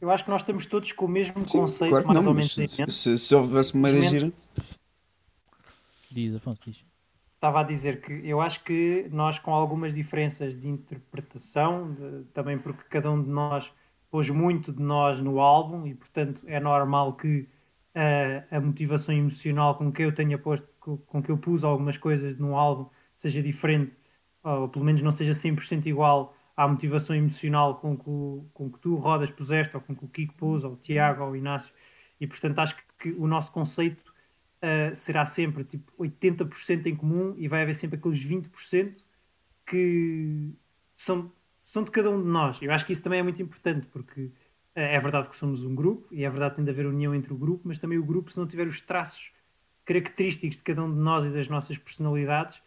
eu 0.00 0.10
acho 0.10 0.24
que 0.24 0.30
nós 0.30 0.40
estamos 0.40 0.64
todos 0.64 0.92
com 0.92 1.04
o 1.04 1.08
mesmo 1.08 1.46
Sim, 1.46 1.58
conceito, 1.58 1.90
claro 1.90 2.06
mais 2.06 2.22
não, 2.22 2.30
ou 2.30 2.34
menos. 2.34 2.54
Se, 2.54 2.90
se, 2.90 3.18
se 3.18 3.34
houvesse 3.34 3.74
uma 3.74 3.90
gira. 4.00 4.32
Diz, 6.10 6.34
Afonso, 6.34 6.60
diz. 6.64 6.82
Estava 7.34 7.60
a 7.60 7.62
dizer 7.62 8.00
que 8.00 8.12
eu 8.24 8.40
acho 8.40 8.64
que 8.64 9.08
nós, 9.12 9.38
com 9.38 9.52
algumas 9.52 9.92
diferenças 9.94 10.58
de 10.58 10.68
interpretação, 10.68 11.92
de, 11.92 12.24
também 12.32 12.58
porque 12.58 12.82
cada 12.88 13.10
um 13.10 13.22
de 13.22 13.28
nós 13.28 13.72
pôs 14.10 14.28
muito 14.30 14.72
de 14.72 14.82
nós 14.82 15.20
no 15.20 15.38
álbum 15.38 15.86
e, 15.86 15.94
portanto, 15.94 16.40
é 16.46 16.58
normal 16.58 17.14
que 17.14 17.48
uh, 17.94 18.56
a 18.56 18.60
motivação 18.60 19.14
emocional 19.14 19.76
com 19.76 19.92
que 19.92 20.02
eu 20.02 20.14
tenha 20.14 20.38
posto, 20.38 20.66
com, 20.80 20.96
com 20.96 21.22
que 21.22 21.30
eu 21.30 21.38
pus 21.38 21.62
algumas 21.62 21.96
coisas 21.96 22.38
no 22.38 22.56
álbum 22.56 22.86
seja 23.14 23.42
diferente, 23.42 23.94
ou 24.42 24.68
pelo 24.68 24.84
menos 24.84 25.02
não 25.02 25.10
seja 25.10 25.32
100% 25.32 25.86
igual 25.86 26.34
à 26.56 26.66
motivação 26.68 27.16
emocional 27.16 27.76
com 27.76 27.96
que, 27.96 28.48
com 28.52 28.70
que 28.70 28.78
tu, 28.78 28.96
Rodas, 28.96 29.30
puseste, 29.30 29.74
ou 29.76 29.82
com 29.82 29.94
que 29.94 30.04
o 30.04 30.08
Kiko 30.08 30.34
pôs, 30.34 30.64
ou 30.64 30.72
o 30.72 30.76
Tiago, 30.76 31.24
ou 31.24 31.30
o 31.30 31.36
Inácio. 31.36 31.72
E, 32.20 32.26
portanto, 32.26 32.58
acho 32.58 32.76
que, 32.76 32.82
que 32.98 33.08
o 33.18 33.26
nosso 33.26 33.52
conceito 33.52 34.12
uh, 34.62 34.94
será 34.94 35.24
sempre 35.24 35.64
tipo 35.64 35.90
80% 35.98 36.86
em 36.86 36.94
comum 36.94 37.34
e 37.38 37.48
vai 37.48 37.62
haver 37.62 37.74
sempre 37.74 37.98
aqueles 37.98 38.22
20% 38.22 39.02
que 39.66 40.50
são, 40.94 41.32
são 41.62 41.82
de 41.82 41.90
cada 41.90 42.10
um 42.10 42.20
de 42.22 42.28
nós. 42.28 42.60
Eu 42.60 42.72
acho 42.72 42.84
que 42.84 42.92
isso 42.92 43.02
também 43.02 43.20
é 43.20 43.22
muito 43.22 43.40
importante, 43.40 43.86
porque 43.86 44.22
uh, 44.22 44.32
é 44.74 44.98
verdade 44.98 45.28
que 45.28 45.36
somos 45.36 45.64
um 45.64 45.74
grupo 45.74 46.06
e 46.12 46.24
é 46.24 46.30
verdade 46.30 46.50
que 46.50 46.56
tem 46.56 46.64
de 46.64 46.70
haver 46.70 46.86
união 46.86 47.14
entre 47.14 47.32
o 47.32 47.36
grupo, 47.36 47.62
mas 47.64 47.78
também 47.78 47.98
o 47.98 48.04
grupo, 48.04 48.30
se 48.30 48.38
não 48.38 48.46
tiver 48.46 48.66
os 48.66 48.80
traços 48.80 49.32
característicos 49.84 50.58
de 50.58 50.64
cada 50.64 50.84
um 50.84 50.92
de 50.92 51.00
nós 51.00 51.24
e 51.24 51.30
das 51.30 51.48
nossas 51.48 51.78
personalidades, 51.78 52.62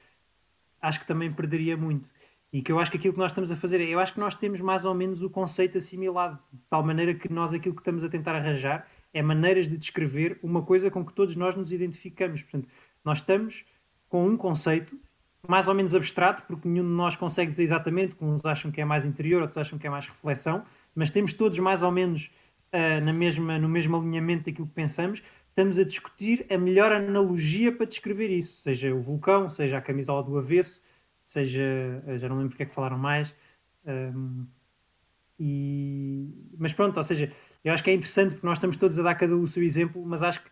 acho 0.83 0.99
que 0.99 1.07
também 1.07 1.31
perderia 1.31 1.75
muito. 1.75 2.07
E 2.51 2.61
que 2.61 2.71
eu 2.71 2.77
acho 2.77 2.91
que 2.91 2.97
aquilo 2.97 3.13
que 3.13 3.19
nós 3.19 3.31
estamos 3.31 3.51
a 3.51 3.55
fazer 3.55 3.81
é, 3.81 3.85
eu 3.85 3.99
acho 3.99 4.13
que 4.13 4.19
nós 4.19 4.35
temos 4.35 4.61
mais 4.61 4.85
ou 4.85 4.93
menos 4.93 5.23
o 5.23 5.29
conceito 5.29 5.77
assimilado, 5.77 6.37
de 6.51 6.61
tal 6.69 6.83
maneira 6.83 7.15
que 7.15 7.31
nós 7.31 7.51
aquilo 7.51 7.73
que 7.73 7.81
estamos 7.81 8.03
a 8.03 8.09
tentar 8.09 8.35
arranjar 8.35 8.87
é 9.11 9.21
maneiras 9.23 9.67
de 9.67 9.77
descrever 9.77 10.39
uma 10.43 10.61
coisa 10.61 10.91
com 10.91 11.03
que 11.03 11.13
todos 11.13 11.35
nós 11.35 11.55
nos 11.55 11.71
identificamos. 11.71 12.43
Portanto, 12.43 12.67
nós 13.03 13.19
estamos 13.19 13.65
com 14.07 14.27
um 14.27 14.37
conceito 14.37 14.95
mais 15.47 15.67
ou 15.67 15.73
menos 15.73 15.93
abstrato, 15.95 16.43
porque 16.43 16.67
nenhum 16.67 16.85
de 16.85 16.93
nós 16.93 17.15
consegue 17.15 17.49
dizer 17.49 17.63
exatamente, 17.63 18.15
uns 18.21 18.45
acham 18.45 18.71
que 18.71 18.79
é 18.79 18.85
mais 18.85 19.03
interior, 19.03 19.41
outros 19.41 19.57
acham 19.57 19.77
que 19.77 19.85
é 19.85 19.89
mais 19.89 20.07
reflexão, 20.07 20.63
mas 20.95 21.11
temos 21.11 21.33
todos 21.33 21.57
mais 21.59 21.83
ou 21.83 21.91
menos 21.91 22.31
uh, 22.73 23.03
na 23.03 23.11
mesma, 23.11 23.59
no 23.59 23.67
mesmo 23.67 23.97
alinhamento 23.97 24.45
daquilo 24.45 24.67
que 24.67 24.73
pensamos. 24.73 25.21
Estamos 25.53 25.77
a 25.77 25.83
discutir 25.83 26.47
a 26.49 26.57
melhor 26.57 26.91
analogia 26.91 27.71
para 27.71 27.85
descrever 27.85 28.31
isso, 28.31 28.61
seja 28.61 28.93
o 28.93 28.99
vulcão, 28.99 29.47
seja 29.47 29.77
a 29.77 29.81
camisola 29.81 30.23
do 30.23 30.35
avesso, 30.35 30.83
seja, 31.21 31.63
já 32.17 32.27
não 32.27 32.37
lembro 32.37 32.49
porque 32.49 32.63
é 32.63 32.65
que 32.65 32.73
falaram 32.73 32.97
mais, 32.97 33.35
Um, 33.85 34.45
e, 35.39 36.29
mas 36.57 36.73
pronto, 36.73 36.95
ou 36.97 37.03
seja, 37.03 37.31
eu 37.63 37.73
acho 37.73 37.83
que 37.83 37.89
é 37.89 37.93
interessante 37.93 38.33
porque 38.33 38.45
nós 38.45 38.57
estamos 38.57 38.77
todos 38.77 38.97
a 38.97 39.03
dar 39.03 39.15
cada 39.15 39.35
um 39.35 39.41
o 39.41 39.47
seu 39.47 39.63
exemplo, 39.63 40.01
mas 40.05 40.23
acho 40.23 40.41
que 40.41 40.49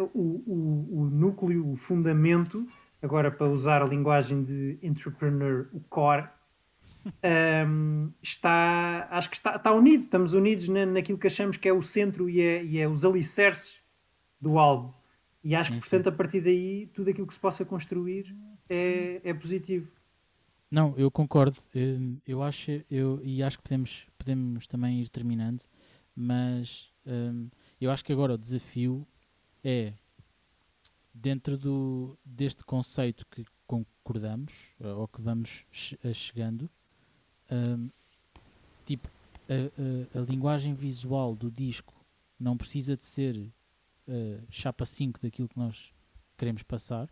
uh, 0.00 0.10
o, 0.14 0.42
o, 0.46 1.02
o, 1.02 1.10
núcleo, 1.10 1.70
o 1.70 1.76
fundamento, 1.76 2.66
agora 3.02 3.30
para 3.30 3.48
usar 3.48 3.82
a 3.82 3.84
linguagem 3.84 4.42
de 4.42 4.78
entrepreneur, 4.82 5.68
o 5.72 5.80
core, 5.80 6.28
um, 7.66 8.10
está, 8.22 9.08
acho 9.10 9.28
que 9.28 9.36
está, 9.36 9.56
está 9.56 9.72
unido, 9.72 10.04
estamos 10.04 10.34
unidos 10.34 10.68
na, 10.68 10.86
naquilo 10.86 11.18
que 11.18 11.26
achamos 11.26 11.56
que 11.56 11.68
é 11.68 11.72
o 11.72 11.82
centro 11.82 12.30
e 12.30 12.40
é, 12.40 12.64
e 12.64 12.78
é 12.78 12.88
os 12.88 13.04
alicerces 13.04 13.81
do 14.42 14.58
álbum. 14.58 14.92
E 15.44 15.54
acho 15.54 15.70
sim, 15.70 15.76
que, 15.76 15.80
portanto, 15.80 16.04
sim. 16.04 16.10
a 16.10 16.12
partir 16.12 16.40
daí, 16.40 16.90
tudo 16.92 17.10
aquilo 17.10 17.26
que 17.26 17.34
se 17.34 17.40
possa 17.40 17.64
construir 17.64 18.36
é, 18.68 19.20
é 19.22 19.32
positivo. 19.32 19.90
Não, 20.70 20.94
eu 20.96 21.10
concordo. 21.10 21.58
Eu, 21.74 22.16
eu 22.26 22.42
acho, 22.42 22.70
eu, 22.90 23.20
e 23.22 23.42
acho 23.42 23.58
que 23.58 23.62
podemos, 23.62 24.06
podemos 24.18 24.66
também 24.66 25.00
ir 25.00 25.08
terminando, 25.08 25.62
mas 26.14 26.90
um, 27.06 27.48
eu 27.80 27.90
acho 27.90 28.04
que 28.04 28.12
agora 28.12 28.34
o 28.34 28.38
desafio 28.38 29.06
é 29.62 29.92
dentro 31.14 31.56
do, 31.56 32.18
deste 32.24 32.64
conceito 32.64 33.26
que 33.30 33.44
concordamos 33.66 34.74
ou 34.80 35.06
que 35.06 35.20
vamos 35.20 35.66
chegando, 36.14 36.70
um, 37.50 37.90
tipo 38.84 39.08
a, 39.48 40.18
a, 40.18 40.20
a, 40.20 40.24
linguagem 40.24 40.74
visual 40.74 41.34
do 41.34 41.50
disco 41.50 41.94
não 42.38 42.56
precisa 42.56 42.96
de 42.96 43.04
ser 43.04 43.52
uh, 44.12 44.46
chapa 44.50 44.84
5 44.84 45.20
daquilo 45.22 45.48
que 45.48 45.58
nós 45.58 45.92
queremos 46.36 46.62
passar. 46.62 47.08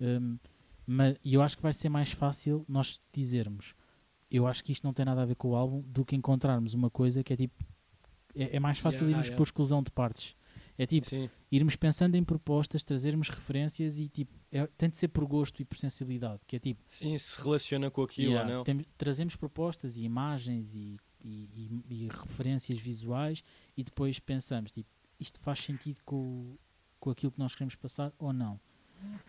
Um, 0.00 0.38
mas 0.86 1.16
eu 1.24 1.40
acho 1.42 1.56
que 1.56 1.62
vai 1.62 1.72
ser 1.72 1.88
mais 1.88 2.10
fácil 2.10 2.64
nós 2.68 3.00
dizermos 3.12 3.74
eu 4.30 4.46
acho 4.46 4.62
que 4.62 4.72
isto 4.72 4.84
não 4.84 4.92
tem 4.92 5.04
nada 5.04 5.22
a 5.22 5.24
ver 5.24 5.34
com 5.34 5.48
o 5.48 5.56
álbum 5.56 5.82
do 5.82 6.04
que 6.04 6.14
encontrarmos 6.14 6.72
uma 6.72 6.88
coisa 6.88 7.22
que 7.24 7.32
é 7.32 7.36
tipo 7.36 7.64
é, 8.34 8.56
é 8.56 8.60
mais 8.60 8.78
fácil 8.78 9.02
yeah, 9.02 9.12
irmos 9.12 9.26
yeah. 9.26 9.36
por 9.36 9.42
exclusão 9.42 9.82
de 9.82 9.90
partes 9.90 10.36
é 10.78 10.86
tipo 10.86 11.06
Sim. 11.06 11.28
irmos 11.50 11.76
pensando 11.76 12.14
em 12.14 12.24
propostas 12.24 12.84
trazermos 12.84 13.28
referências 13.28 13.98
e 13.98 14.08
tipo 14.08 14.32
é, 14.52 14.66
tem 14.78 14.88
de 14.88 14.96
ser 14.96 15.08
por 15.08 15.26
gosto 15.26 15.60
e 15.60 15.64
por 15.64 15.76
sensibilidade 15.76 16.40
que 16.46 16.56
é 16.56 16.58
tipo 16.58 16.82
Sim, 16.86 17.18
se 17.18 17.42
relaciona 17.42 17.90
com 17.90 18.02
aquilo 18.02 18.32
yeah, 18.32 18.48
ou 18.48 18.56
não 18.58 18.64
tem, 18.64 18.84
trazemos 18.96 19.36
propostas 19.36 19.96
e 19.96 20.04
imagens 20.04 20.74
e, 20.74 20.96
e, 21.20 21.82
e, 21.88 22.04
e, 22.04 22.08
referências 22.08 22.78
visuais 22.78 23.42
e 23.76 23.82
depois 23.82 24.18
pensamos 24.20 24.70
tipo 24.70 24.88
isto 25.20 25.38
faz 25.40 25.60
sentido 25.60 26.00
com, 26.04 26.56
com 26.98 27.10
aquilo 27.10 27.30
que 27.30 27.38
nós 27.38 27.54
queremos 27.54 27.74
passar 27.74 28.12
ou 28.18 28.32
não. 28.32 28.58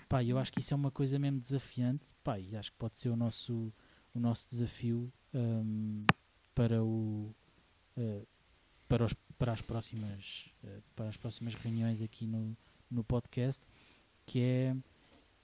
Pá, 0.10 0.24
eu 0.24 0.38
acho 0.38 0.52
que 0.52 0.60
isso 0.60 0.74
é 0.74 0.76
uma 0.76 0.92
coisa 0.92 1.18
mesmo 1.18 1.40
desafiante, 1.40 2.08
pá, 2.24 2.40
e 2.40 2.56
acho 2.56 2.72
que 2.72 2.78
pode 2.78 2.98
ser 2.98 3.10
o 3.10 3.16
nosso, 3.16 3.74
o 4.14 4.20
nosso 4.20 4.50
desafio 4.50 5.12
um, 5.34 6.06
para 6.54 6.84
o 6.84 7.34
uh, 7.98 8.28
para, 8.88 9.06
os, 9.06 9.14
para 9.38 9.54
as 9.54 9.62
próximas 9.62 10.50
uh, 10.64 10.84
para 10.96 11.08
as 11.08 11.16
próximas 11.16 11.56
reuniões 11.56 12.02
aqui 12.02 12.28
no, 12.28 12.58
no 12.90 13.04
podcast, 13.04 13.66
que 14.26 14.42
é 14.42 14.76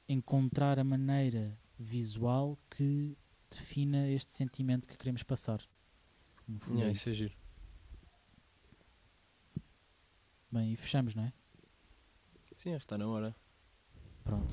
encontrar 0.09 0.77
a 0.79 0.83
maneira 0.83 1.57
visual 1.79 2.57
que 2.69 3.17
defina 3.49 4.09
este 4.09 4.33
sentimento 4.33 4.87
que 4.87 4.97
queremos 4.97 5.23
passar. 5.23 5.61
É, 6.89 6.91
isso 6.91 7.09
é 7.09 7.13
giro. 7.13 7.46
Bem, 10.57 10.73
e 10.73 10.75
fechamos, 10.75 11.13
não 11.13 11.23
é? 11.23 11.31
Sim, 12.51 12.73
está 12.73 12.97
na 12.97 13.07
hora. 13.07 13.35
Pronto. 14.23 14.51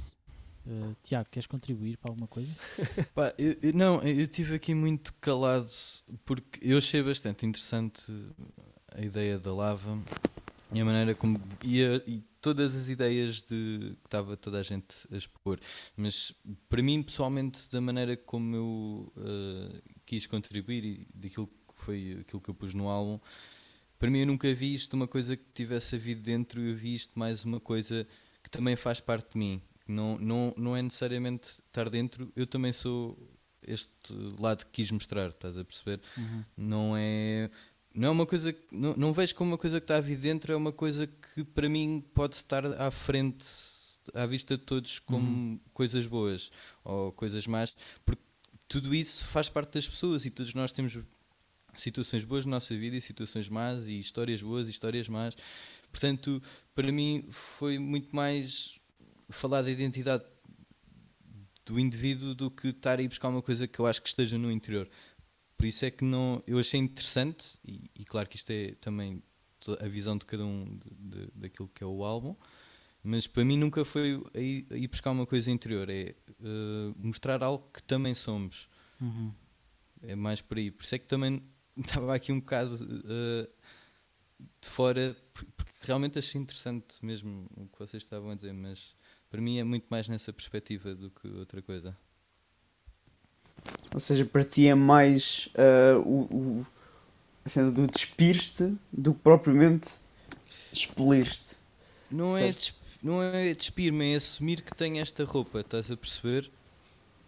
Uh, 0.67 0.95
Tiago, 1.03 1.31
queres 1.31 1.47
contribuir 1.47 1.97
para 1.97 2.11
alguma 2.11 2.27
coisa? 2.27 2.55
Pá, 3.15 3.33
eu, 3.39 3.57
eu, 3.63 3.73
não, 3.73 4.03
eu 4.03 4.21
estive 4.21 4.55
aqui 4.55 4.75
muito 4.75 5.15
calado 5.15 5.73
porque 6.27 6.61
eu 6.61 6.77
achei 6.77 7.03
bastante 7.03 7.47
interessante 7.47 8.13
a 8.95 9.01
ideia 9.01 9.39
da 9.39 9.55
lava 9.55 9.99
e 10.75 10.79
a 10.79 10.85
maneira 10.85 11.15
como 11.15 11.41
ia 11.63 12.05
e 12.07 12.23
todas 12.39 12.77
as 12.77 12.91
ideias 12.91 13.37
de 13.37 13.47
que 13.47 13.97
estava 14.05 14.37
toda 14.37 14.61
a 14.61 14.63
gente 14.63 14.95
a 15.11 15.17
expor. 15.17 15.59
Mas 15.97 16.35
para 16.69 16.83
mim, 16.83 17.03
pessoalmente, 17.03 17.71
da 17.71 17.81
maneira 17.81 18.15
como 18.15 18.55
eu 18.55 19.13
uh, 19.17 19.83
quis 20.05 20.27
contribuir 20.27 20.85
e 20.85 21.09
daquilo 21.15 21.47
que 21.47 21.75
foi 21.77 22.19
aquilo 22.21 22.43
que 22.43 22.51
eu 22.51 22.55
pus 22.55 22.75
no 22.75 22.91
álbum, 22.91 23.19
para 24.05 24.11
mim 24.11 24.19
eu 24.19 24.27
nunca 24.27 24.53
vi 24.53 24.75
isto 24.75 24.93
uma 24.93 25.09
coisa 25.09 25.35
que 25.35 25.45
tivesse 25.55 25.95
havido 25.95 26.21
dentro, 26.21 26.61
eu 26.61 26.77
vi 26.77 26.93
isto 26.93 27.19
mais 27.19 27.43
uma 27.43 27.59
coisa 27.59 28.07
que 28.43 28.51
também 28.51 28.77
faz 28.77 29.01
parte 29.01 29.33
de 29.33 29.39
mim. 29.39 29.63
Não, 29.89 30.19
não, 30.19 30.53
não 30.59 30.77
é 30.77 30.83
necessariamente 30.83 31.49
estar 31.49 31.89
dentro, 31.89 32.31
eu 32.37 32.47
também 32.47 32.71
sou 32.71 33.17
este 33.67 33.89
lado 34.39 34.67
que 34.67 34.73
quis 34.73 34.91
mostrar, 34.91 35.31
estás 35.31 35.57
a 35.57 35.65
perceber? 35.65 36.03
Uhum. 36.19 36.45
Não 36.55 36.95
é 36.95 37.51
não 37.95 38.09
é 38.09 38.11
uma 38.11 38.27
coisa 38.27 38.53
que, 38.53 38.61
não, 38.71 38.95
não 38.95 39.11
vejo 39.11 39.35
como 39.37 39.53
uma 39.53 39.59
coisa 39.59 39.81
que 39.81 39.85
está 39.85 39.97
a 39.97 40.03
vir 40.03 40.19
dentro, 40.19 40.53
é 40.53 40.57
uma 40.57 40.73
coisa 40.73 41.07
que 41.07 41.43
para 41.43 41.67
mim 41.67 42.05
pode 42.13 42.35
estar 42.35 42.67
à 42.67 42.91
frente, 42.91 43.47
à 44.13 44.27
vista 44.27 44.59
de 44.59 44.65
todos, 44.65 44.99
como 44.99 45.27
uhum. 45.27 45.61
coisas 45.73 46.07
boas 46.07 46.51
ou 46.85 47.11
coisas 47.11 47.47
más, 47.47 47.75
porque 48.05 48.23
tudo 48.69 48.95
isso 48.95 49.25
faz 49.25 49.49
parte 49.49 49.73
das 49.73 49.89
pessoas 49.89 50.27
e 50.27 50.31
todos 50.31 50.53
nós 50.53 50.73
temos 50.73 50.95
situações 51.81 52.25
boas 52.25 52.45
na 52.45 52.53
nossa 52.53 52.77
vida 52.77 52.97
e 52.97 53.01
situações 53.01 53.49
más 53.49 53.87
e 53.87 53.99
histórias 53.99 54.43
boas 54.43 54.67
e 54.67 54.71
histórias 54.71 55.09
más. 55.09 55.37
Portanto, 55.91 56.43
para 56.75 56.91
mim 56.91 57.27
foi 57.31 57.79
muito 57.79 58.15
mais 58.15 58.79
falar 59.29 59.63
da 59.63 59.71
identidade 59.71 60.25
do 61.65 61.79
indivíduo 61.79 62.35
do 62.35 62.51
que 62.51 62.69
estar 62.69 62.99
a 62.99 63.03
ir 63.03 63.09
buscar 63.09 63.29
uma 63.29 63.43
coisa 63.43 63.67
que 63.67 63.79
eu 63.79 63.87
acho 63.87 64.03
que 64.03 64.09
esteja 64.09 64.37
no 64.37 64.51
interior. 64.51 64.89
Por 65.57 65.67
isso 65.67 65.85
é 65.85 65.91
que 65.91 66.05
não, 66.05 66.43
eu 66.47 66.59
achei 66.59 66.79
interessante, 66.79 67.59
e, 67.65 67.91
e 67.95 68.05
claro 68.05 68.29
que 68.29 68.37
isto 68.37 68.51
é 68.51 68.75
também 68.81 69.23
a 69.81 69.89
visão 69.89 70.19
de 70.19 70.27
cada 70.27 70.45
um 70.45 70.65
de, 70.77 70.91
de, 70.95 71.31
daquilo 71.35 71.71
que 71.73 71.83
é 71.83 71.87
o 71.87 72.05
álbum, 72.05 72.37
mas 73.03 73.27
para 73.27 73.45
mim 73.45 73.57
nunca 73.57 73.85
foi 73.85 74.23
a 74.35 74.41
ir, 74.41 74.67
a 74.71 74.77
ir 74.77 74.89
buscar 74.89 75.11
uma 75.11 75.27
coisa 75.27 75.51
interior, 75.51 75.89
é 75.89 76.15
uh, 76.41 76.95
mostrar 76.97 77.43
algo 77.43 77.71
que 77.73 77.83
também 77.83 78.15
somos. 78.15 78.69
Uhum. 79.01 79.33
É 80.03 80.15
mais 80.15 80.41
por 80.41 80.59
aí. 80.59 80.71
Por 80.71 80.85
isso 80.85 80.95
é 80.95 80.99
que 80.99 81.07
também 81.07 81.43
estava 81.79 82.15
aqui 82.15 82.33
um 82.33 82.41
bocado 82.41 82.75
uh, 82.75 83.49
de 84.61 84.69
fora, 84.69 85.17
porque 85.33 85.73
realmente 85.83 86.19
achei 86.19 86.41
interessante 86.41 86.95
mesmo 87.03 87.47
o 87.57 87.67
que 87.67 87.79
vocês 87.79 88.03
estavam 88.03 88.31
a 88.31 88.35
dizer, 88.35 88.53
mas 88.53 88.95
para 89.31 89.41
mim 89.41 89.59
é 89.59 89.65
muito 89.65 89.87
mais 89.91 90.09
nessa 90.09 90.33
perspectiva 90.33 90.95
do 90.95 91.11
que 91.11 91.29
outra 91.29 91.61
coisa. 91.61 91.97
Ou 93.93 94.01
seja, 94.01 94.25
para 94.25 94.45
ti 94.45 94.67
é 94.67 94.75
mais 94.75 95.49
uh, 95.55 96.01
o, 96.01 96.61
o, 96.61 96.67
a 97.45 97.49
cena 97.49 97.71
do 97.71 97.87
despir-te 97.87 98.77
do 98.93 99.15
que 99.15 99.21
propriamente 99.21 99.95
expelir-te. 100.73 101.57
Não, 102.11 102.37
é, 102.37 102.55
não 103.03 103.23
é 103.23 103.55
despir-me, 103.55 104.13
é 104.13 104.17
assumir 104.17 104.63
que 104.63 104.75
tenho 104.75 105.01
esta 105.01 105.25
roupa, 105.25 105.61
estás 105.61 105.91
a 105.91 105.97
perceber? 105.97 106.51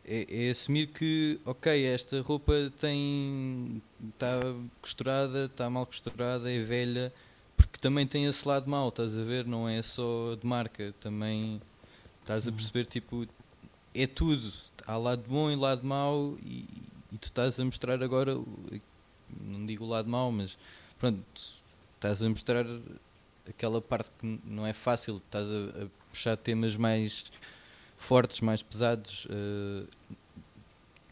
é, 0.07 0.47
é, 0.47 0.51
assumir 0.51 0.87
que, 0.87 1.41
ok, 1.45 1.85
esta 1.87 2.21
roupa 2.23 2.73
tem. 2.81 3.83
Está 4.09 4.41
costurada, 4.81 5.47
está 5.47 5.69
mal 5.71 5.87
costurada, 5.87 6.53
é 6.53 6.63
velha, 6.63 7.13
porque 7.57 7.79
também 7.79 8.07
tem 8.07 8.27
esse 8.27 8.47
lado 8.47 8.69
mau, 8.69 8.89
estás 8.89 9.17
a 9.17 9.23
ver? 9.23 9.47
Não 9.47 9.69
é 9.69 9.83
só 9.83 10.35
de 10.41 10.47
marca, 10.47 10.95
também 11.01 11.61
estás 12.21 12.47
a 12.47 12.51
uhum. 12.51 12.57
perceber, 12.57 12.87
tipo, 12.87 13.27
é 13.95 14.07
tudo. 14.07 14.53
Há 14.87 14.97
lado 14.97 15.25
bom 15.29 15.51
e 15.51 15.57
lado 15.57 15.87
mau, 15.87 16.37
e, 16.43 16.67
e 17.13 17.19
tu 17.19 17.29
estás 17.29 17.59
a 17.59 17.65
mostrar 17.65 18.03
agora, 18.03 18.35
não 19.41 19.65
digo 19.67 19.85
o 19.85 19.89
lado 19.89 20.09
mau, 20.09 20.31
mas 20.31 20.57
pronto, 20.99 21.25
estás 21.95 22.23
a 22.23 22.29
mostrar 22.29 22.67
aquela 23.49 23.81
parte 23.81 24.11
que 24.19 24.41
não 24.45 24.67
é 24.67 24.73
fácil, 24.73 25.17
estás 25.17 25.47
a, 25.49 25.85
a 25.85 25.87
puxar 26.11 26.37
temas 26.37 26.77
mais 26.77 27.25
fortes, 27.97 28.41
mais 28.41 28.63
pesados, 28.63 29.27
uh, 29.27 29.89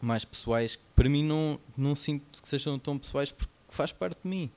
mais 0.05 0.23
pessoais, 0.23 0.75
que 0.75 0.83
para 0.95 1.09
mim 1.09 1.23
não, 1.23 1.59
não 1.75 1.95
sinto 1.95 2.41
que 2.41 2.47
sejam 2.47 2.77
tão 2.77 2.97
pessoais 2.97 3.31
porque 3.31 3.51
faz 3.67 3.91
parte 3.91 4.19
de 4.23 4.29
mim. 4.29 4.51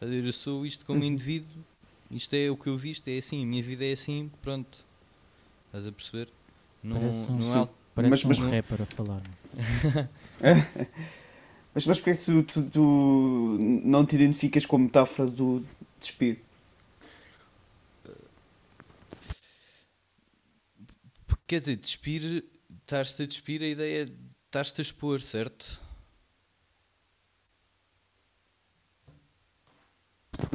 Eu 0.00 0.32
sou 0.32 0.66
isto 0.66 0.84
como 0.84 1.00
uhum. 1.00 1.06
indivíduo, 1.06 1.64
isto 2.10 2.34
é 2.34 2.50
o 2.50 2.56
que 2.56 2.68
eu 2.68 2.76
vi, 2.76 2.90
isto 2.90 3.06
é 3.08 3.18
assim, 3.18 3.42
a 3.42 3.46
minha 3.46 3.62
vida 3.62 3.84
é 3.84 3.92
assim, 3.92 4.30
pronto. 4.42 4.84
Estás 5.66 5.86
a 5.86 5.92
perceber? 5.92 6.28
Não, 6.82 6.98
parece 6.98 7.30
um, 7.30 7.36
não 7.36 7.62
é, 7.62 7.68
parece 7.94 8.26
mas, 8.26 8.38
um 8.38 8.42
mas, 8.42 8.52
rapper 8.52 8.82
a 8.82 8.86
falar. 8.86 9.22
mas, 11.74 11.86
mas 11.86 12.00
porquê 12.00 12.10
é 12.10 12.16
que 12.16 12.24
tu, 12.24 12.42
tu, 12.42 12.70
tu, 12.70 13.58
não 13.84 14.04
te 14.04 14.16
identificas 14.16 14.66
com 14.66 14.76
a 14.76 14.80
metáfora 14.80 15.30
do 15.30 15.64
despido? 15.98 16.40
Quer 21.46 21.60
dizer, 21.60 21.76
despir, 21.76 22.44
estás-te 22.80 23.22
a 23.22 23.26
despir, 23.26 23.62
a 23.62 23.66
ideia 23.66 24.02
é 24.02 24.27
estás-te 24.48 24.80
a 24.80 24.82
expor, 24.82 25.20
certo? 25.20 25.80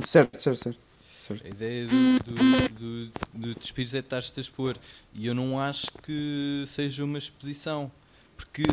Certo, 0.04 0.42
certo, 0.42 0.64
certo. 0.64 0.80
certo. 1.20 1.46
A 1.46 1.50
ideia 1.50 1.88
do, 1.88 2.20
do, 2.24 2.70
do, 2.70 3.12
do 3.34 3.56
despires 3.60 3.94
é 3.94 4.00
estás-te 4.00 4.40
a 4.40 4.42
expor. 4.42 4.78
E 5.14 5.28
eu 5.28 5.36
não 5.36 5.60
acho 5.60 5.88
que 6.04 6.64
seja 6.68 7.04
uma 7.04 7.20
exposição. 7.20 7.92
Porque 8.36 8.64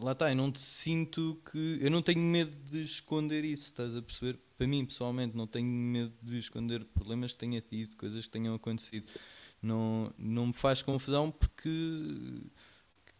lá 0.00 0.12
está, 0.12 0.30
eu 0.30 0.36
não 0.36 0.50
te 0.50 0.60
sinto 0.60 1.38
que. 1.50 1.78
Eu 1.82 1.90
não 1.90 2.00
tenho 2.00 2.20
medo 2.20 2.56
de 2.70 2.82
esconder 2.82 3.44
isso, 3.44 3.64
estás 3.64 3.94
a 3.94 4.00
perceber? 4.00 4.38
Para 4.56 4.66
mim, 4.66 4.84
pessoalmente, 4.86 5.36
não 5.36 5.46
tenho 5.46 5.68
medo 5.68 6.12
de 6.22 6.38
esconder 6.38 6.84
problemas 6.86 7.32
que 7.32 7.38
tenha 7.38 7.60
tido, 7.60 7.96
coisas 7.96 8.24
que 8.24 8.32
tenham 8.32 8.54
acontecido. 8.54 9.06
Não, 9.60 10.12
não 10.18 10.46
me 10.46 10.52
faz 10.54 10.80
confusão 10.80 11.30
porque. 11.30 11.68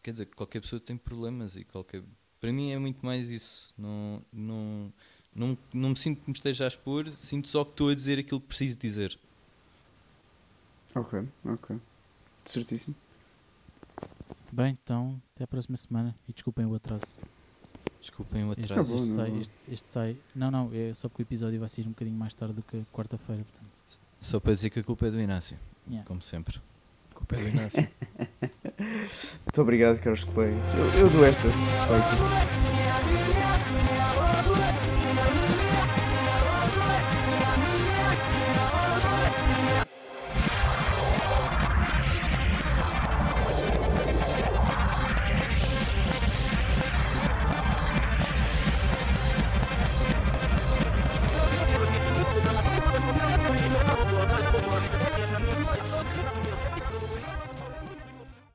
Quer 0.08 0.12
dizer, 0.12 0.26
qualquer 0.34 0.62
pessoa 0.62 0.80
tem 0.80 0.96
problemas 0.96 1.54
e 1.54 1.64
qualquer. 1.64 2.02
Para 2.40 2.50
mim 2.50 2.70
é 2.70 2.78
muito 2.78 3.04
mais 3.04 3.28
isso. 3.28 3.70
Não, 3.76 4.22
não, 4.32 4.90
não, 5.34 5.58
não 5.70 5.90
me 5.90 5.96
sinto 5.98 6.22
que 6.22 6.30
me 6.30 6.34
esteja 6.34 6.64
a 6.64 6.68
expor, 6.68 7.12
sinto 7.12 7.46
só 7.46 7.62
que 7.62 7.72
estou 7.72 7.90
a 7.90 7.94
dizer 7.94 8.18
aquilo 8.18 8.40
que 8.40 8.46
preciso 8.46 8.78
dizer. 8.78 9.18
Ok, 10.94 11.28
ok. 11.44 11.78
Certíssimo. 12.46 12.96
Bem, 14.50 14.78
então, 14.82 15.20
até 15.34 15.44
a 15.44 15.46
próxima 15.46 15.76
semana 15.76 16.16
e 16.26 16.32
desculpem 16.32 16.64
o 16.64 16.74
atraso. 16.74 17.04
Desculpem 18.00 18.44
o 18.44 18.52
Este, 18.52 18.64
atraso. 18.64 18.90
Bom, 18.90 18.96
este 19.00 19.08
não, 19.08 19.14
sai, 19.14 19.30
não. 19.30 19.40
este, 19.42 19.54
este 19.70 19.90
sai. 19.90 20.16
Não, 20.34 20.50
não, 20.50 20.70
é 20.72 20.94
só 20.94 21.10
porque 21.10 21.20
o 21.20 21.26
episódio 21.26 21.60
vai 21.60 21.68
sair 21.68 21.86
um 21.86 21.90
bocadinho 21.90 22.16
mais 22.16 22.32
tarde 22.34 22.54
do 22.54 22.62
que 22.62 22.82
quarta-feira, 22.94 23.44
portanto. 23.44 23.98
Só 24.22 24.40
para 24.40 24.54
dizer 24.54 24.70
que 24.70 24.80
a 24.80 24.82
culpa 24.82 25.06
é 25.08 25.10
do 25.10 25.20
Inácio, 25.20 25.58
yeah. 25.86 26.08
como 26.08 26.22
sempre. 26.22 26.58
É 27.32 27.36
do 27.36 27.48
Inácio. 27.48 27.88
Muito 28.78 29.62
obrigado, 29.62 30.00
caros 30.00 30.24
colegas. 30.24 30.58
Eu, 30.74 31.00
eu 31.00 31.10
dou 31.10 31.24
esta. 31.24 31.48
Vai. 31.48 33.57